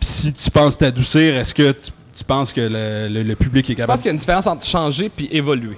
[0.00, 3.70] puis si tu penses t'adoucir, est-ce que tu, tu penses que le, le- le public
[3.70, 3.98] est Je pense capable...
[3.98, 5.76] qu'il y a une différence entre changer puis évoluer.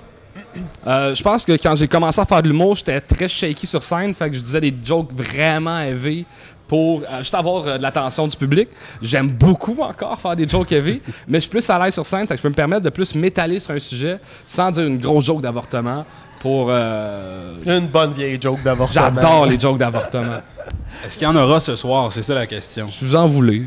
[0.87, 3.83] Euh, je pense que quand j'ai commencé à faire de l'humour, j'étais très shaky sur
[3.83, 6.25] scène, fait que je disais des jokes vraiment élevés
[6.69, 8.69] pour euh, juste avoir euh, de l'attention du public.
[9.03, 12.27] J'aime beaucoup encore faire des jokes élevés, mais je suis plus à l'aise sur scène,
[12.27, 14.99] fait que je peux me permettre de plus m'étaler sur un sujet sans dire une
[14.99, 16.05] grosse joke d'avortement
[16.41, 16.67] pour...
[16.71, 19.05] euh, Une bonne vieille joke d'avortement.
[19.15, 20.31] J'adore les jokes d'avortement.
[21.07, 22.11] Est-ce qu'il y en aura ce soir?
[22.11, 22.89] C'est ça la question.
[22.91, 23.63] Je vous en voulais.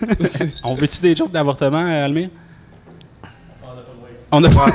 [0.64, 2.28] On veut-tu des jokes d'avortement, Almir?
[4.32, 4.66] On a pas...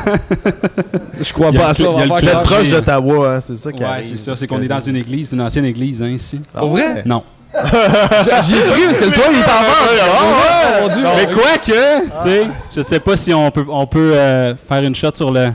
[1.21, 1.89] Je crois pas le à ça.
[1.89, 3.79] on il y a va le Vous faire êtes proche d'Ottawa, hein, c'est ça qui
[3.79, 4.03] Ouais, arrive.
[4.05, 6.41] c'est ça, c'est qu'on est dans une église, une ancienne église, hein, ici.
[6.53, 6.93] Ah Pour vrai?
[6.95, 7.03] ouais?
[7.05, 7.23] Non.
[8.43, 10.95] J'y ai cru parce que le toit il est en vente.
[10.95, 11.09] Oh.
[11.15, 14.83] Mais quoi que, tu sais, je sais pas si on peut, on peut euh, faire
[14.83, 15.51] une shot sur le.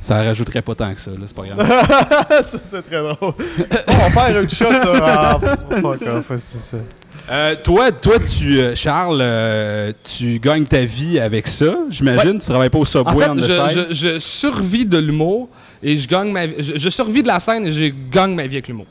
[0.00, 1.64] Ça rajouterait pas tant que ça, là, c'est pas grave.
[2.50, 3.16] ça, c'est très drôle.
[3.20, 5.04] on va faire une shot sur.
[5.04, 5.38] Ah,
[5.80, 6.78] fuck off, c'est ça.
[7.30, 12.38] Euh, toi, toi, tu, euh, Charles, euh, tu gagnes ta vie avec ça, j'imagine.
[12.38, 15.48] Tu travailles pas au En Subway fait, on the je, je, je survis de l'humour
[15.82, 16.56] et je gagne ma vie.
[16.58, 18.86] Je, je survis de la scène et je gagne ma vie avec l'humour.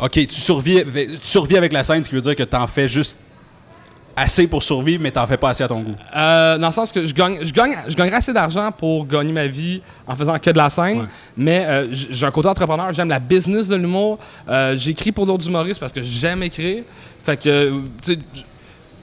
[0.00, 2.88] Ok, tu survis, tu survis avec la scène, ce qui veut dire que t'en fais
[2.88, 3.18] juste
[4.16, 5.94] assez pour survivre, mais t'en fais pas assez à ton goût.
[6.16, 9.32] Euh, dans le sens que je gagne, je gagne, je gagnerai assez d'argent pour gagner
[9.32, 11.06] ma vie en faisant que de la scène, Ouais.
[11.36, 14.18] mais euh, j'ai un côté entrepreneur, j'aime la business de l'humour.
[14.48, 16.82] Euh, J'écris pour d'autres humoristes parce que j'aime écrire.
[17.22, 18.18] Fait que, tu sais,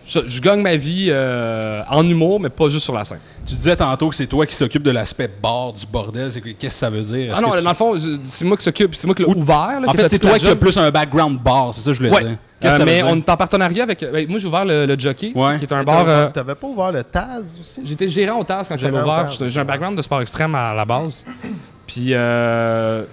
[0.07, 3.19] je, je gagne ma vie euh, en humour, mais pas juste sur la scène.
[3.45, 6.31] Tu disais tantôt que c'est toi qui s'occupe de l'aspect bar du bordel.
[6.31, 7.33] Qu'est-ce que ça veut dire?
[7.35, 7.93] Ah non, que tu- dans le fond,
[8.27, 9.81] c'est moi qui s'occupe, c'est moi qui l'ai Ou- ouvert.
[9.81, 11.99] là, En fait, c'est toi qui as plus un background bar, c'est ça que je
[11.99, 12.23] voulais Ouais.
[12.23, 12.37] dire.
[12.65, 13.99] Euh, ça mais on est en partenariat avec.
[14.01, 15.57] ben, moi, j'ai ouvert le, le Jockey, Ouais.
[15.57, 15.97] qui est un bar.
[15.99, 17.81] t'avais- euh, T'avais pas ouvert le Taz aussi?
[17.85, 19.27] J'étais gérant au TAS quand j'avais ouvert.
[19.37, 21.23] Taz, J'ai un background de sport extrême à la base.
[21.85, 23.03] Puis, euh,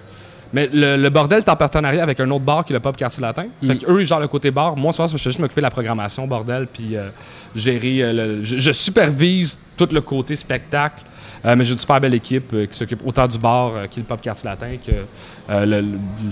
[0.55, 2.95] mais le, le bordel est en partenariat avec un autre bar qui est le Pub
[2.95, 3.45] Quartier Latin.
[3.61, 3.67] Mm.
[3.67, 4.75] Fait qu'eux, ils gèrent le côté bar.
[4.75, 7.09] Moi, souvent, je fais juste m'occuper de la programmation, bordel, puis euh,
[7.55, 7.97] gérer.
[8.01, 11.03] euh, le- je, je supervise tout le côté spectacle.
[11.45, 13.99] Euh, mais j'ai une super belle équipe euh, qui s'occupe autant du bar euh, qui
[13.99, 14.91] est le Pub Quartier Latin que
[15.51, 15.81] euh,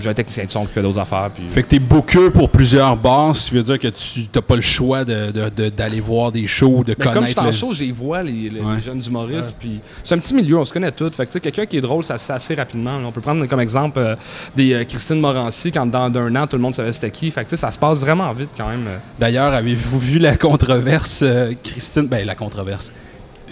[0.00, 1.30] j'ai un technicien de son qui fait d'autres affaires.
[1.32, 4.56] Puis, Fait que t'es booker pour plusieurs bars, qui veut dire que tu n'as pas
[4.56, 7.42] le choix de- de- de- d'aller voir des shows, de Mais comme je suis connaître
[7.42, 7.52] en le...
[7.52, 8.80] show, j'y vois les, Ouais.
[8.84, 9.54] jeunes humoristes.
[9.60, 11.10] Puis c'est un petit milieu, on se connaît tous.
[11.10, 12.96] Fait que tu sais, quelqu'un qui est drôle, ça se assez rapidement.
[13.04, 14.16] On peut prendre comme exemple
[14.56, 17.30] des Christine Morancy, quand dans d'un an, tout le monde savait c'était qui.
[17.30, 18.84] Fait que ça se passe vraiment vite quand même.
[19.20, 21.24] D'ailleurs, avez-vous vu la controverse,
[21.62, 22.08] Christine...
[22.08, 22.90] Ben, la controverse.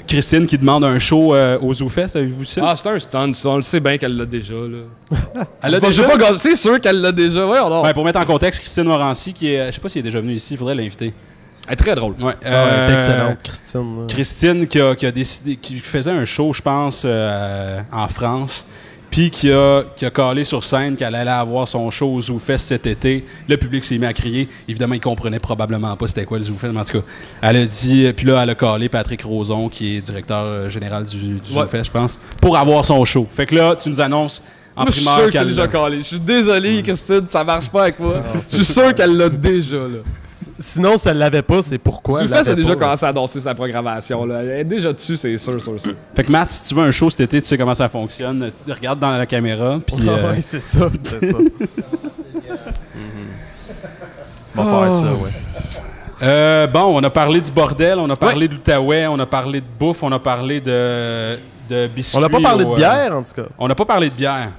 [0.07, 2.63] Christine qui demande un show euh, aux Zoufest, avez-vous vu ça?
[2.67, 3.49] Ah, c'est un stunt, ça.
[3.51, 4.55] On le sait bien qu'elle l'a déjà.
[4.55, 5.15] Là.
[5.63, 6.03] Elle a Bon, déjà...
[6.03, 7.47] je sais pas, c'est sûr qu'elle l'a déjà.
[7.47, 9.67] Ouais, pour mettre en contexte, Christine Morancy, qui est...
[9.67, 11.13] Je sais pas s'il est déjà venu ici, il faudrait l'inviter.
[11.67, 12.15] Elle est très drôle.
[12.21, 14.67] Ouais, Ah, elle euh, est excellente, Christine.
[14.67, 18.67] qui a, qui a décidé, qui faisait un show, je pense, euh, en France,
[19.13, 22.57] puis qui a, qui a calé sur scène qu'elle allait avoir son show au ZooFest
[22.57, 23.25] cet été.
[23.47, 24.49] Le public s'est mis à crier.
[24.67, 27.05] Évidemment, il comprenait probablement pas c'était quoi le ZooFest, mais en tout cas,
[27.43, 31.05] elle a dit, puis là, elle a calé Patrick Roson, qui est directeur euh, général
[31.05, 31.41] du, du Ouais.
[31.43, 33.29] ZooFest, je pense, pour avoir son show.
[33.31, 34.43] Fait que là, tu nous annonces
[34.75, 35.99] en Moi, je suis sûr que c'est déjà calé.
[35.99, 38.15] Je suis désolé, Christine, ça marche pas avec moi.
[38.51, 39.77] Je suis sûr qu'elle l'a déjà.
[39.77, 39.99] Là.
[40.59, 42.21] Sinon, si elle l'avait pas, c'est pourquoi.
[42.21, 44.25] Zoufest a déjà pas, commencé à danser sa programmation.
[44.25, 44.43] Là.
[44.43, 45.95] Elle est déjà dessus, c'est sûr, sûr, sûr.
[46.15, 48.53] Fait que Matt, si tu veux un show cet été, tu sais comment ça fonctionne.
[48.69, 49.97] Regarde dans la caméra, puis...
[50.07, 51.37] Ah euh, ouais, c'est ça, c'est ça.
[54.57, 55.31] On va faire ça, ouais.
[56.23, 59.61] Euh, bon, on a parlé du bordel, on a parlé de l'Outaouais, on a parlé
[59.61, 61.37] de bouffe, on a parlé de,
[61.69, 62.17] de biscuits.
[62.17, 63.49] On n'a pas parlé au, de euh, bière, en tout cas.
[63.59, 64.51] on n'a pas parlé de bière.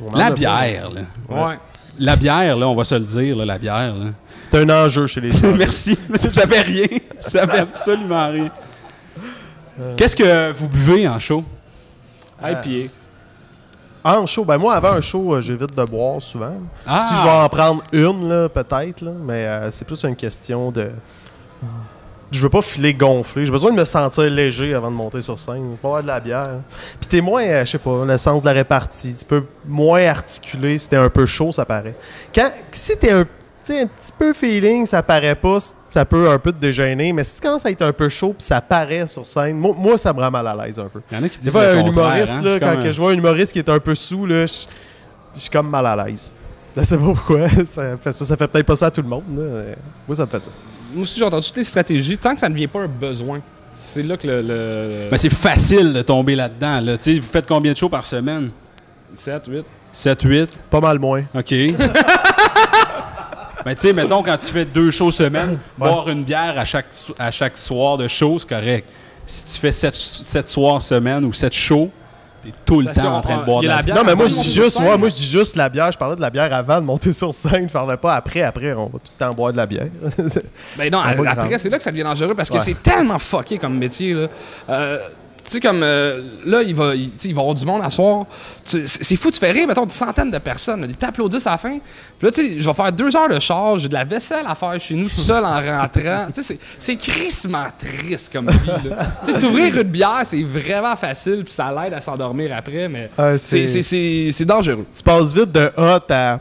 [0.00, 0.34] On La pas.
[0.34, 1.00] bière, là.
[1.28, 1.44] Ouais.
[1.44, 1.58] Ouais.
[1.98, 3.94] La bière, là, on va se le dire, là, la bière.
[4.40, 5.98] C'est un enjeu chez les Merci.
[6.32, 6.86] J'avais rien.
[7.30, 8.50] J'avais absolument rien.
[9.96, 11.44] Qu'est-ce que vous buvez en show?
[12.40, 12.92] IPA.
[14.06, 16.58] En show, ben moi, avant un show, euh, j'évite de boire souvent.
[16.86, 17.00] Ah!
[17.08, 20.90] Si je vais en prendre une, là, peut-être, mais euh, c'est plus une question de.
[22.30, 23.44] Je veux pas filer gonflé.
[23.44, 25.76] J'ai besoin de me sentir léger avant de monter sur scène.
[25.80, 26.50] Pas avoir de la bière.
[27.00, 29.14] Puis t'es moins, euh, je sais pas, le sens de la répartie.
[29.14, 30.76] Tu peux moins articuler.
[30.78, 31.94] Si t'es un peu chaud, ça paraît.
[32.34, 33.24] Quand, si t'es un, un
[33.86, 35.58] petit peu feeling, ça paraît pas.
[35.90, 37.12] Ça peut un peu te dégêner.
[37.12, 39.72] Mais si tu commences à être un peu chaud puis ça paraît sur scène, moi,
[39.78, 41.00] moi, ça me rend mal à l'aise un peu.
[41.12, 42.42] Il y en a qui disent pas un humoriste, hein.
[42.42, 44.66] là, quand un- je vois un humoriste qui est un peu sous, là, je
[45.40, 46.32] suis comme mal à l'aise.
[46.76, 47.48] Je sais pas pourquoi.
[47.70, 49.22] Ça fait, ça, ça fait peut-être pas ça à tout le monde.
[49.36, 49.76] là.
[50.08, 50.50] Moi, ça me fait ça.
[50.94, 52.16] Moi aussi, j'ai entendu toutes les stratégies.
[52.16, 53.40] Tant que ça ne devient pas un besoin,
[53.74, 54.42] c'est là que le.
[54.42, 56.80] le Ben, c'est facile de tomber là-dedans.
[56.80, 56.96] Là.
[56.96, 58.50] Tu sais, Vous faites combien de shows par semaine?
[59.14, 59.64] 7, 8.
[59.92, 60.50] 7, 8?
[60.70, 61.22] Pas mal moins.
[61.34, 61.54] OK.
[63.64, 65.88] Ben, tu sais, mettons, quand tu fais deux shows semaine, Ouais.
[65.88, 68.90] boire une bière à chaque, à chaque soir de show, c'est correct.
[69.24, 71.90] Si tu fais sept, sept soirs semaine ou sept shows,
[72.44, 73.96] t'es tout le Parce temps en train de boire de la la bière.
[73.96, 75.90] Non, mais moi, je dis juste, ouais, moi, je dis juste la bière.
[75.90, 77.68] Je parlais de la bière avant de monter sur scène.
[77.68, 78.42] Je parlais pas après.
[78.42, 79.88] Après, on va tout le temps boire de la bière.
[80.76, 82.60] Ben non, après, c'est là que ça devient dangereux parce que Ouais.
[82.60, 84.14] c'est tellement fucké comme métier.
[84.14, 84.28] Là.
[84.68, 84.98] Euh,
[85.44, 87.90] tu sais, comme euh, là, il va, il, il va y avoir du monde à
[87.90, 88.24] soir.
[88.64, 90.80] C'est fou, tu fais rire, mettons, des centaines de personnes.
[90.80, 91.78] là, Ils t'applaudissent à la fin.
[92.18, 94.46] Puis là, tu sais, je vais faire deux heures de charge, j'ai de la vaisselle
[94.48, 96.28] à faire chez nous tout seul en rentrant.
[96.34, 98.70] tu sais, c'est- crissement triste comme vie.
[99.26, 103.10] Tu sais, t'ouvrir une bière, c'est vraiment facile, puis ça l'aide à s'endormir après, mais
[103.18, 104.86] Ouais, c'est- dangereux.
[104.96, 106.40] Tu passes vite de hot à.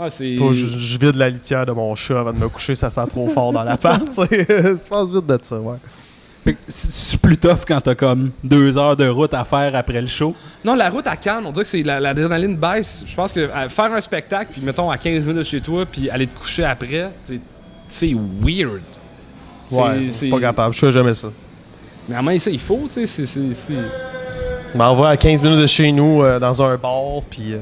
[0.00, 2.88] Ah, que je, je vide la litière de mon chat avant de me coucher, ça
[2.88, 4.00] sent trop fort dans l'appart.
[4.08, 4.28] tu sais.
[4.46, 5.76] tu passes vite de ça, ouais.
[6.44, 10.00] Fait que C'est plus tough quand t'as comme deux heures de route à faire après
[10.00, 10.34] le show.
[10.64, 13.04] Non, la route à Cannes, on dirait que c'est la- l'adrénaline baisse.
[13.06, 15.84] Je pense que euh, faire un spectacle, puis mettons à 15 minutes de chez toi,
[15.84, 17.40] puis aller te coucher après, c'est-
[18.14, 18.80] weird.
[19.68, 20.72] C'est- Ouais, c'est- pas capable.
[20.74, 21.28] Je fais jamais ça.
[22.08, 23.74] Mais à moins ça, il faut, tu sais.
[24.74, 27.58] m'en vais à 15 minutes de chez nous euh, dans un bar, puis euh,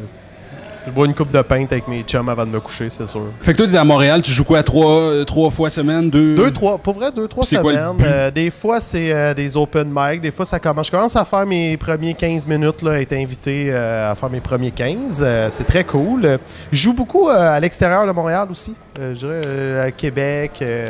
[0.87, 3.23] je bois une coupe de pinte avec mes chums avant de me coucher, c'est sûr.
[3.41, 4.63] Fait que toi, t'es à Montréal, tu joues quoi?
[4.63, 6.09] Trois, euh, trois fois semaine?
[6.11, 6.35] Deux?
[6.37, 7.97] Deux, trois, pour vrai, deux, trois quoi semaines.
[8.05, 10.21] Euh, des fois, c'est euh, des open mic.
[10.21, 10.87] Des fois, ça commence.
[10.87, 14.41] Je commence à faire mes premiers 15 minutes, là, être invité euh, à faire mes
[14.41, 15.21] premiers 15.
[15.25, 16.39] Euh, c'est très cool.
[16.71, 18.75] Je joue beaucoup euh, à l'extérieur de Montréal aussi.
[18.99, 20.53] Euh, je dirais euh, à Québec.
[20.63, 20.87] euh,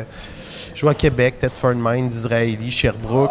[0.75, 3.31] je joue à Québec, Thetford Mines, d'Israéli, Sherbrooke.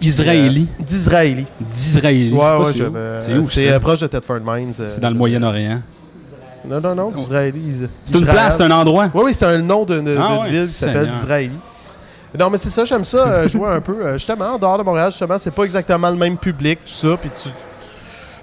[0.00, 0.68] Israéli.
[0.80, 1.46] Euh, D'Israéli.
[1.60, 2.32] D'Israéli.
[2.32, 2.96] Ouais, ouais, c'est où.
[2.96, 4.72] euh, C'est proche de Thetford Mines.
[4.80, 5.80] euh, C'est dans le Moyen-Orient.
[6.64, 7.60] Non, non, non, d'Israéli.
[7.60, 9.08] Is- C'est une place, c'est un endroit?
[9.14, 11.52] Oui, oui, c'est un nom d'une d'une Ah ville qui s'appelle d'Israéli.
[12.38, 14.12] Non, mais c'est ça, j'aime ça, jouer un peu.
[14.14, 17.16] Justement, en dehors de Montréal, justement, c'est pas exactement le même public, tout ça.
[17.16, 17.48] Puis tu.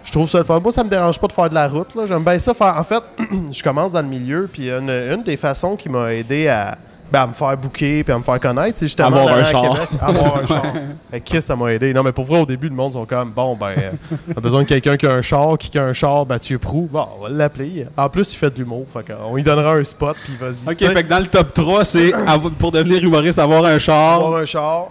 [0.06, 0.60] Je trouve ça le fun.
[0.60, 1.96] Moi, ça me dérange pas de faire de la route.
[1.96, 2.06] là.
[2.06, 2.76] J'aime bien ça faire.
[2.78, 3.02] En fait,
[3.52, 6.78] je commence dans le milieu, puis une, une des façons qui m'a aidé à,
[7.14, 9.62] ben, à me faire booker puis à me faire connaître, c'est justement Avoir un char.
[9.62, 10.64] Québec, avoir un char.
[11.26, 11.94] Chris, ça m'a aidé.
[11.94, 13.92] Non, mais pour vrai, au début, le monde sont comme bon, ben, euh,
[14.30, 16.90] on a besoin de quelqu'un qui a un char, qui a un char, Mathieu Prou.
[16.92, 17.86] Bon, on va l'appeler.
[17.96, 18.88] En plus, il fait de l'humour.
[18.92, 20.68] Fait qu'on lui donnera un spot, puis vas-y.
[20.72, 22.12] Ok, fait que dans le top 3, c'est
[22.58, 24.16] pour devenir humoriste, avoir un char.
[24.16, 24.88] avoir un char,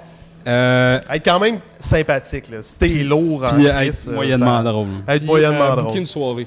[0.47, 2.51] Euh, être quand même sympathique.
[2.51, 2.59] Là.
[2.63, 4.87] Si t'es lourd en puis Chris, être euh, moyennement ça- drôle.
[5.09, 5.97] Être Puis, moyennement euh, drôle.
[5.99, 6.47] Une soirée.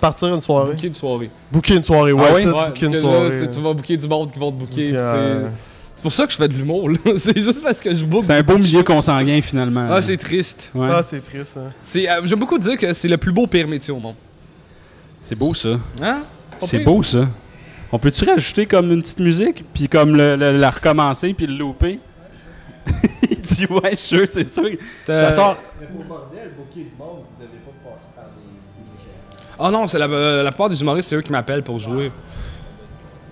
[0.00, 0.72] Partir une soirée.
[0.72, 1.30] Booker une soirée.
[1.50, 2.44] Booker une soirée, ouais, Ah oui?
[2.46, 3.40] Ouais, booker une que soirée.
[3.40, 4.90] là, tu vas booker du monde qui vont te booker.
[4.94, 5.48] Euh,
[5.94, 6.96] c'est- pour ça que je fais de l'humour, là.
[7.16, 8.22] C'est juste parce que je book.
[8.24, 9.88] C'est un beau milieu consanguin, finalement.
[9.90, 10.70] Ah, c'est triste.
[10.74, 10.88] Ouais.
[10.90, 11.56] Ah, c'est triste.
[11.56, 11.72] hein.
[11.82, 14.14] C'est, euh, J'aime beaucoup dire que c'est le plus beau pire métier au monde.
[15.22, 15.70] C'est beau, ça.
[16.00, 16.22] Hein?
[16.58, 17.26] C'est beau, ça.
[17.90, 21.54] On peut-tu rajouter comme une petite musique, puis comme le- le- la recommencer, puis le
[21.56, 21.98] louper?
[23.30, 24.68] Il dit, ouais, je sûr, c'est sûr.
[25.06, 25.56] Ça sort.
[25.80, 27.22] Mais pour bordel, booker du monde,
[29.58, 32.10] Ah non, c'est la, euh, la plupart des humoristes, c'est eux qui m'appellent pour jouer.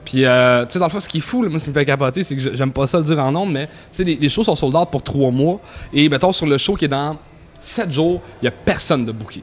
[0.05, 1.75] Puis, euh, tu sais, dans le fond, ce qui est fou, moi, ce qui me
[1.75, 4.29] fait capoter, c'est que j'aime pas ça le dire en nombre, mais tu sais, les,
[4.29, 5.61] shows sont sold out pour trois mois.
[5.93, 7.17] Et mettons, sur le show qui est dans
[7.59, 9.43] sept jours, il y a personne de booké.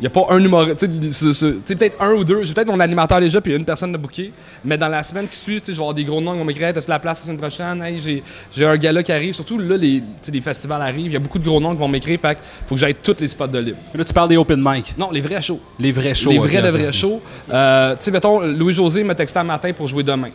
[0.00, 0.78] Il y a pas un humoriste.
[0.78, 2.42] Tu sais, ce- ce- tu sais, peut-être un ou deux.
[2.42, 4.32] J'ai peut-être mon animateur déjà, puis il y a une personne de booké.
[4.64, 6.38] Mais dans la semaine qui suit, tu sais, je vais avoir des gros noms qui
[6.38, 7.82] vont m'écrire T'as-tu la place la semaine prochaine?
[7.82, 8.22] Hey,
[8.56, 9.34] j'ai- un gala qui arrive.
[9.34, 10.02] Surtout là, les,
[10.40, 11.06] festivals arrivent.
[11.06, 12.18] Il y a beaucoup de gros noms qui vont m'écrire.
[12.20, 13.78] Fait faut que j'aille tous les spots de libre.
[13.94, 14.94] Là, tu parles des open mic.
[14.98, 15.60] Non, les vrais shows.
[15.78, 16.30] Les vrais shows.
[16.30, 17.20] les vrais de vrais shows.
[17.50, 20.30] Euh, tu sais, mettons, Louis-José m'a texté un matin pour jouer demain.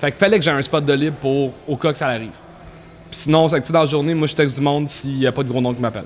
[0.00, 2.30] Fait que fallait que j'ai un spot de libre pour, au cas que ça arrive.
[3.10, 5.42] Puis sinon, c'est dans la journée, moi, je texte du monde s'il n'y a pas
[5.42, 6.04] de gros noms qui m'appellent.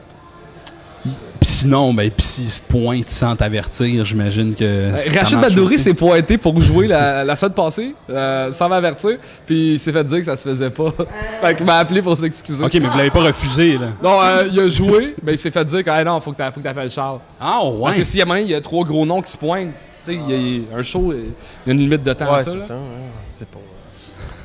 [1.43, 4.65] Sinon, ben, puis s'il se pointe sans t'avertir, j'imagine que.
[4.65, 9.75] Euh, Rachid Badouri s'est pointé pour jouer la, la semaine passée, euh, sans m'avertir, puis
[9.75, 10.93] il s'est fait dire que ça se faisait pas.
[11.41, 12.65] fait qu'il m'a appelé pour s'excuser.
[12.65, 13.89] Ok, mais vous l'avez pas refusé, là.
[14.03, 16.37] Non, euh, il a joué, mais il s'est fait dire que ah non, faut que
[16.37, 17.21] t'appelles Charles.
[17.41, 17.81] Ah, ouais.
[17.85, 19.69] Parce que s'il y a moyen, il y a trois gros noms qui se pointent,
[20.05, 21.27] Tu sais, il y a un show, il
[21.67, 22.51] y a une limite de temps à Ouais, ça.
[22.51, 22.75] c'est ça.
[22.75, 22.81] ouais.
[23.29, 23.61] C'est pas.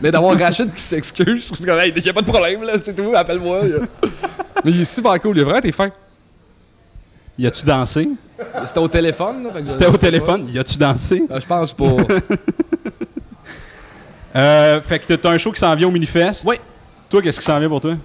[0.02, 2.74] Mais d'avoir Rachid qui s'excuse, je trouve que hey, y a pas de problème, là,
[2.84, 3.62] c'est tout, appelle-moi.
[4.64, 5.90] Mais il est super cool, il est vraiment, t'es fin.
[7.42, 8.08] Y a-tu dansé?
[8.66, 10.48] C'était au téléphone, C'était au téléphone.
[10.54, 11.22] Y a-tu dansé?
[11.28, 11.36] pas.
[11.36, 11.86] Euh, Je pense pas.
[14.34, 16.46] Euh, fait que t'as un show qui s'en vient au Minifest.
[16.48, 16.56] Oui.
[17.12, 17.96] Toi, qu'est-ce qui s'en vient pour toi?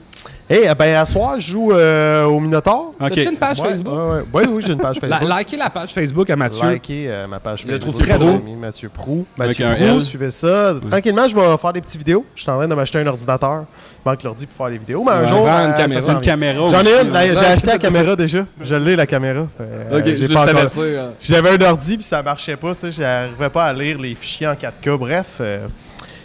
[0.50, 2.92] Hey, ben, à soir, je joue euh, au Minotaur.
[3.00, 3.08] Ok.
[3.14, 3.94] T'as-tu une page Ouais, Facebook?
[3.94, 4.22] Ouais, ouais.
[4.32, 5.38] Ouais, oui, j'ai une page La- Facebook.
[5.38, 6.68] likez la page Facebook à Mathieu.
[6.70, 7.92] Likez euh, ma page Je le Facebook.
[7.94, 8.40] trouve très Mon drôle.
[8.42, 9.24] ami Mathieu Prou.
[9.38, 10.74] Mathieu Prou, suivez ça.
[10.90, 12.24] Tranquillement, je vais faire des petites vidéos.
[12.34, 13.64] Je suis en train de m'acheter un ordinateur.
[14.04, 15.04] Il manque l'ordi pour faire les vidéos.
[15.04, 16.12] Mais un Ouais, jour, une euh, caméra.
[16.12, 17.14] Une caméra J'en ai une.
[17.34, 18.44] J'ai acheté la caméra déjà.
[18.60, 19.46] Je l'ai, la caméra.
[19.60, 20.82] Euh, Ok, t'avertir.
[21.00, 21.10] hein.
[21.20, 22.74] J'avais un ordi puis ça marchait pas.
[22.74, 22.90] ça.
[22.90, 24.96] J'arrivais pas à lire les fichiers en 4K.
[24.98, 25.36] Bref.
[25.40, 25.66] euh,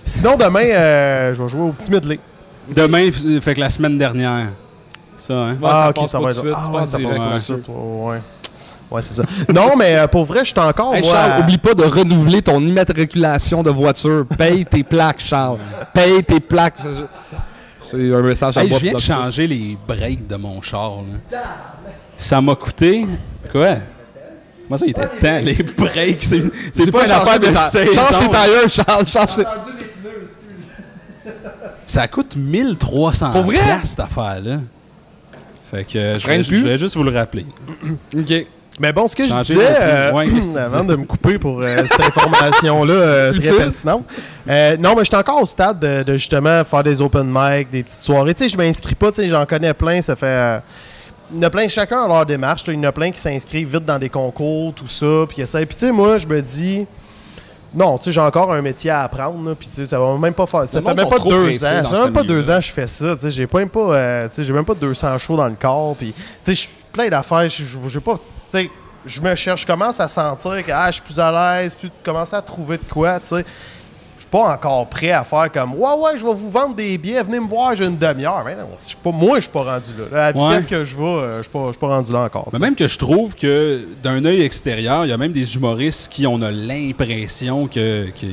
[0.04, 2.20] Sinon, demain, euh, je vais jouer au petit medley.
[2.70, 4.48] Demain, f- fait que la semaine dernière.
[5.18, 5.52] Ça, hein?
[5.54, 6.46] Ouais, ah, ça ok, ça pas va être.
[6.56, 7.40] Ah, ouais, ça passe pas tout de Ouais.
[7.40, 7.68] suite.
[7.68, 8.18] Ouais,
[8.92, 9.02] ouais.
[9.02, 9.24] C'est ça.
[9.54, 10.96] non, mais euh, pour vrai, je suis encore.
[10.96, 14.26] Hey moi, Charles, oublie pas de renouveler ton immatriculation de voiture.
[14.38, 15.60] Paye tes plaques, Charles.
[15.94, 16.76] Paye tes plaques.
[17.84, 18.78] C'est- un message à Hey, moi.
[18.80, 21.00] je viens de changer les breaks de mon char.
[21.32, 21.40] là.
[22.16, 23.06] Ça m'a coûté.
[23.52, 23.76] Quoi?
[24.70, 26.24] Moi, ça, il était temps, les breaks.
[26.24, 26.40] C'est
[26.72, 27.48] c'est J'ai pas une affaire de.
[27.48, 29.08] Change tes tailleurs, Charles.
[29.08, 29.44] Change tes-
[31.92, 33.60] Ça coûte 1300 Pour vrai?
[33.84, 34.60] cette affaire-là.
[35.70, 37.46] Fait que euh, je voulais, je juste vous le rappeler.
[38.18, 38.48] OK.
[38.80, 41.78] Mais bon, ce que je disais, euh, Ouais, que avant de me couper pour euh,
[41.86, 44.06] cette information-là euh, très pertinente,
[44.50, 47.70] euh, non, mais je suis encore au stade de, de justement faire des open mic,
[47.70, 48.34] des petites soirées.
[48.34, 50.26] Tu sais, je m'inscris pas, tu sais, j'en connais plein, ça fait.
[50.28, 50.60] euh,
[51.34, 52.66] il y en a plein, chacun a leur démarche.
[52.68, 52.74] là.
[52.74, 55.44] Il y en a plein qui s'inscrivent vite dans des concours, tout ça, puis.
[55.44, 56.86] Puis tu sais, moi, je me dis.
[57.74, 60.18] Non, tu sais, j'ai encore un métier à apprendre, là, puis tu sais, ça va
[60.18, 60.68] même pas faire.
[60.68, 61.84] Ça Le fait même pas deux ans.
[61.84, 63.32] Ça fait même pas deux ans que je fais ça, tu sais.
[63.32, 63.80] J'ai pas même pas.
[63.96, 66.60] euh, tu sais, j'ai même pas 200 shows dans le corps, puis tu sais, je
[66.60, 67.48] suis plein d'affaires.
[67.48, 68.16] Je pas.
[68.16, 68.70] Tu sais,
[69.06, 71.32] je me cherche, je commence à sentir que ah, je suis plus à
[71.62, 73.46] l'aise, puis commencer à trouver de quoi, tu sais.
[74.34, 76.98] Je suis pas encore prêt à faire comme Ouais, ouais, je vais vous vendre des
[76.98, 78.44] billets, venez me voir, j'ai une demi-heure.
[78.46, 80.18] Mais non, suis pas, moi, je suis pas rendu là.
[80.28, 80.50] À la Ouais.
[80.50, 82.50] vitesse que je vais, euh, je suis pas, je suis pas rendu là encore.
[82.54, 86.10] Mais même que je trouve que d'un œil extérieur, il y a même des humoristes
[86.10, 88.26] qui on a l'impression que, que-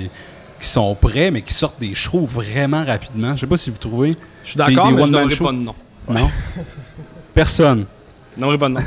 [0.60, 3.34] qui sont prêts, mais qui sortent des shows vraiment rapidement.
[3.34, 4.14] Je sais pas si vous trouvez.
[4.44, 5.44] Je suis d'accord, mais je shows.
[5.46, 5.74] pas de nom.
[6.08, 6.30] Non?
[7.34, 7.86] Personne.
[8.36, 8.80] Je nommerai pas de nom.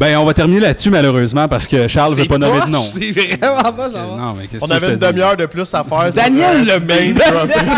[0.00, 2.82] Ben, on va terminer là-dessus, malheureusement, parce que Charles veut pas nommer de nom.
[2.82, 4.16] C'est vraiment pas, genre.
[4.16, 6.04] Non, mais qu'est-ce On avait une demi-heure de plus à faire.
[6.10, 7.68] sur, Daniel le name dropping.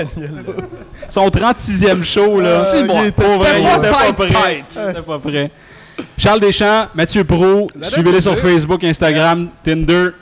[1.10, 2.50] Son 36e show, là.
[2.54, 3.02] Ah, C'est bon.
[3.02, 3.60] il était- pas prêt.
[3.60, 5.50] Il était pas prêt.
[6.16, 10.12] Charles Deschamps, Mathieu Pro, suivez-les sur Facebook, Instagram, Tinder.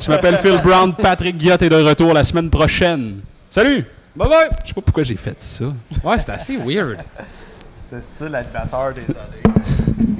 [0.00, 3.16] Je m'appelle Phil Brown, Patrick Guillot est de retour la semaine prochaine.
[3.50, 3.84] Salut!
[4.16, 4.48] Bye bye.
[4.62, 5.66] Je sais pas pourquoi j'ai fait ça.
[6.02, 6.96] Ouais, c'était assez weird.
[7.88, 10.17] C'était style animateur des années.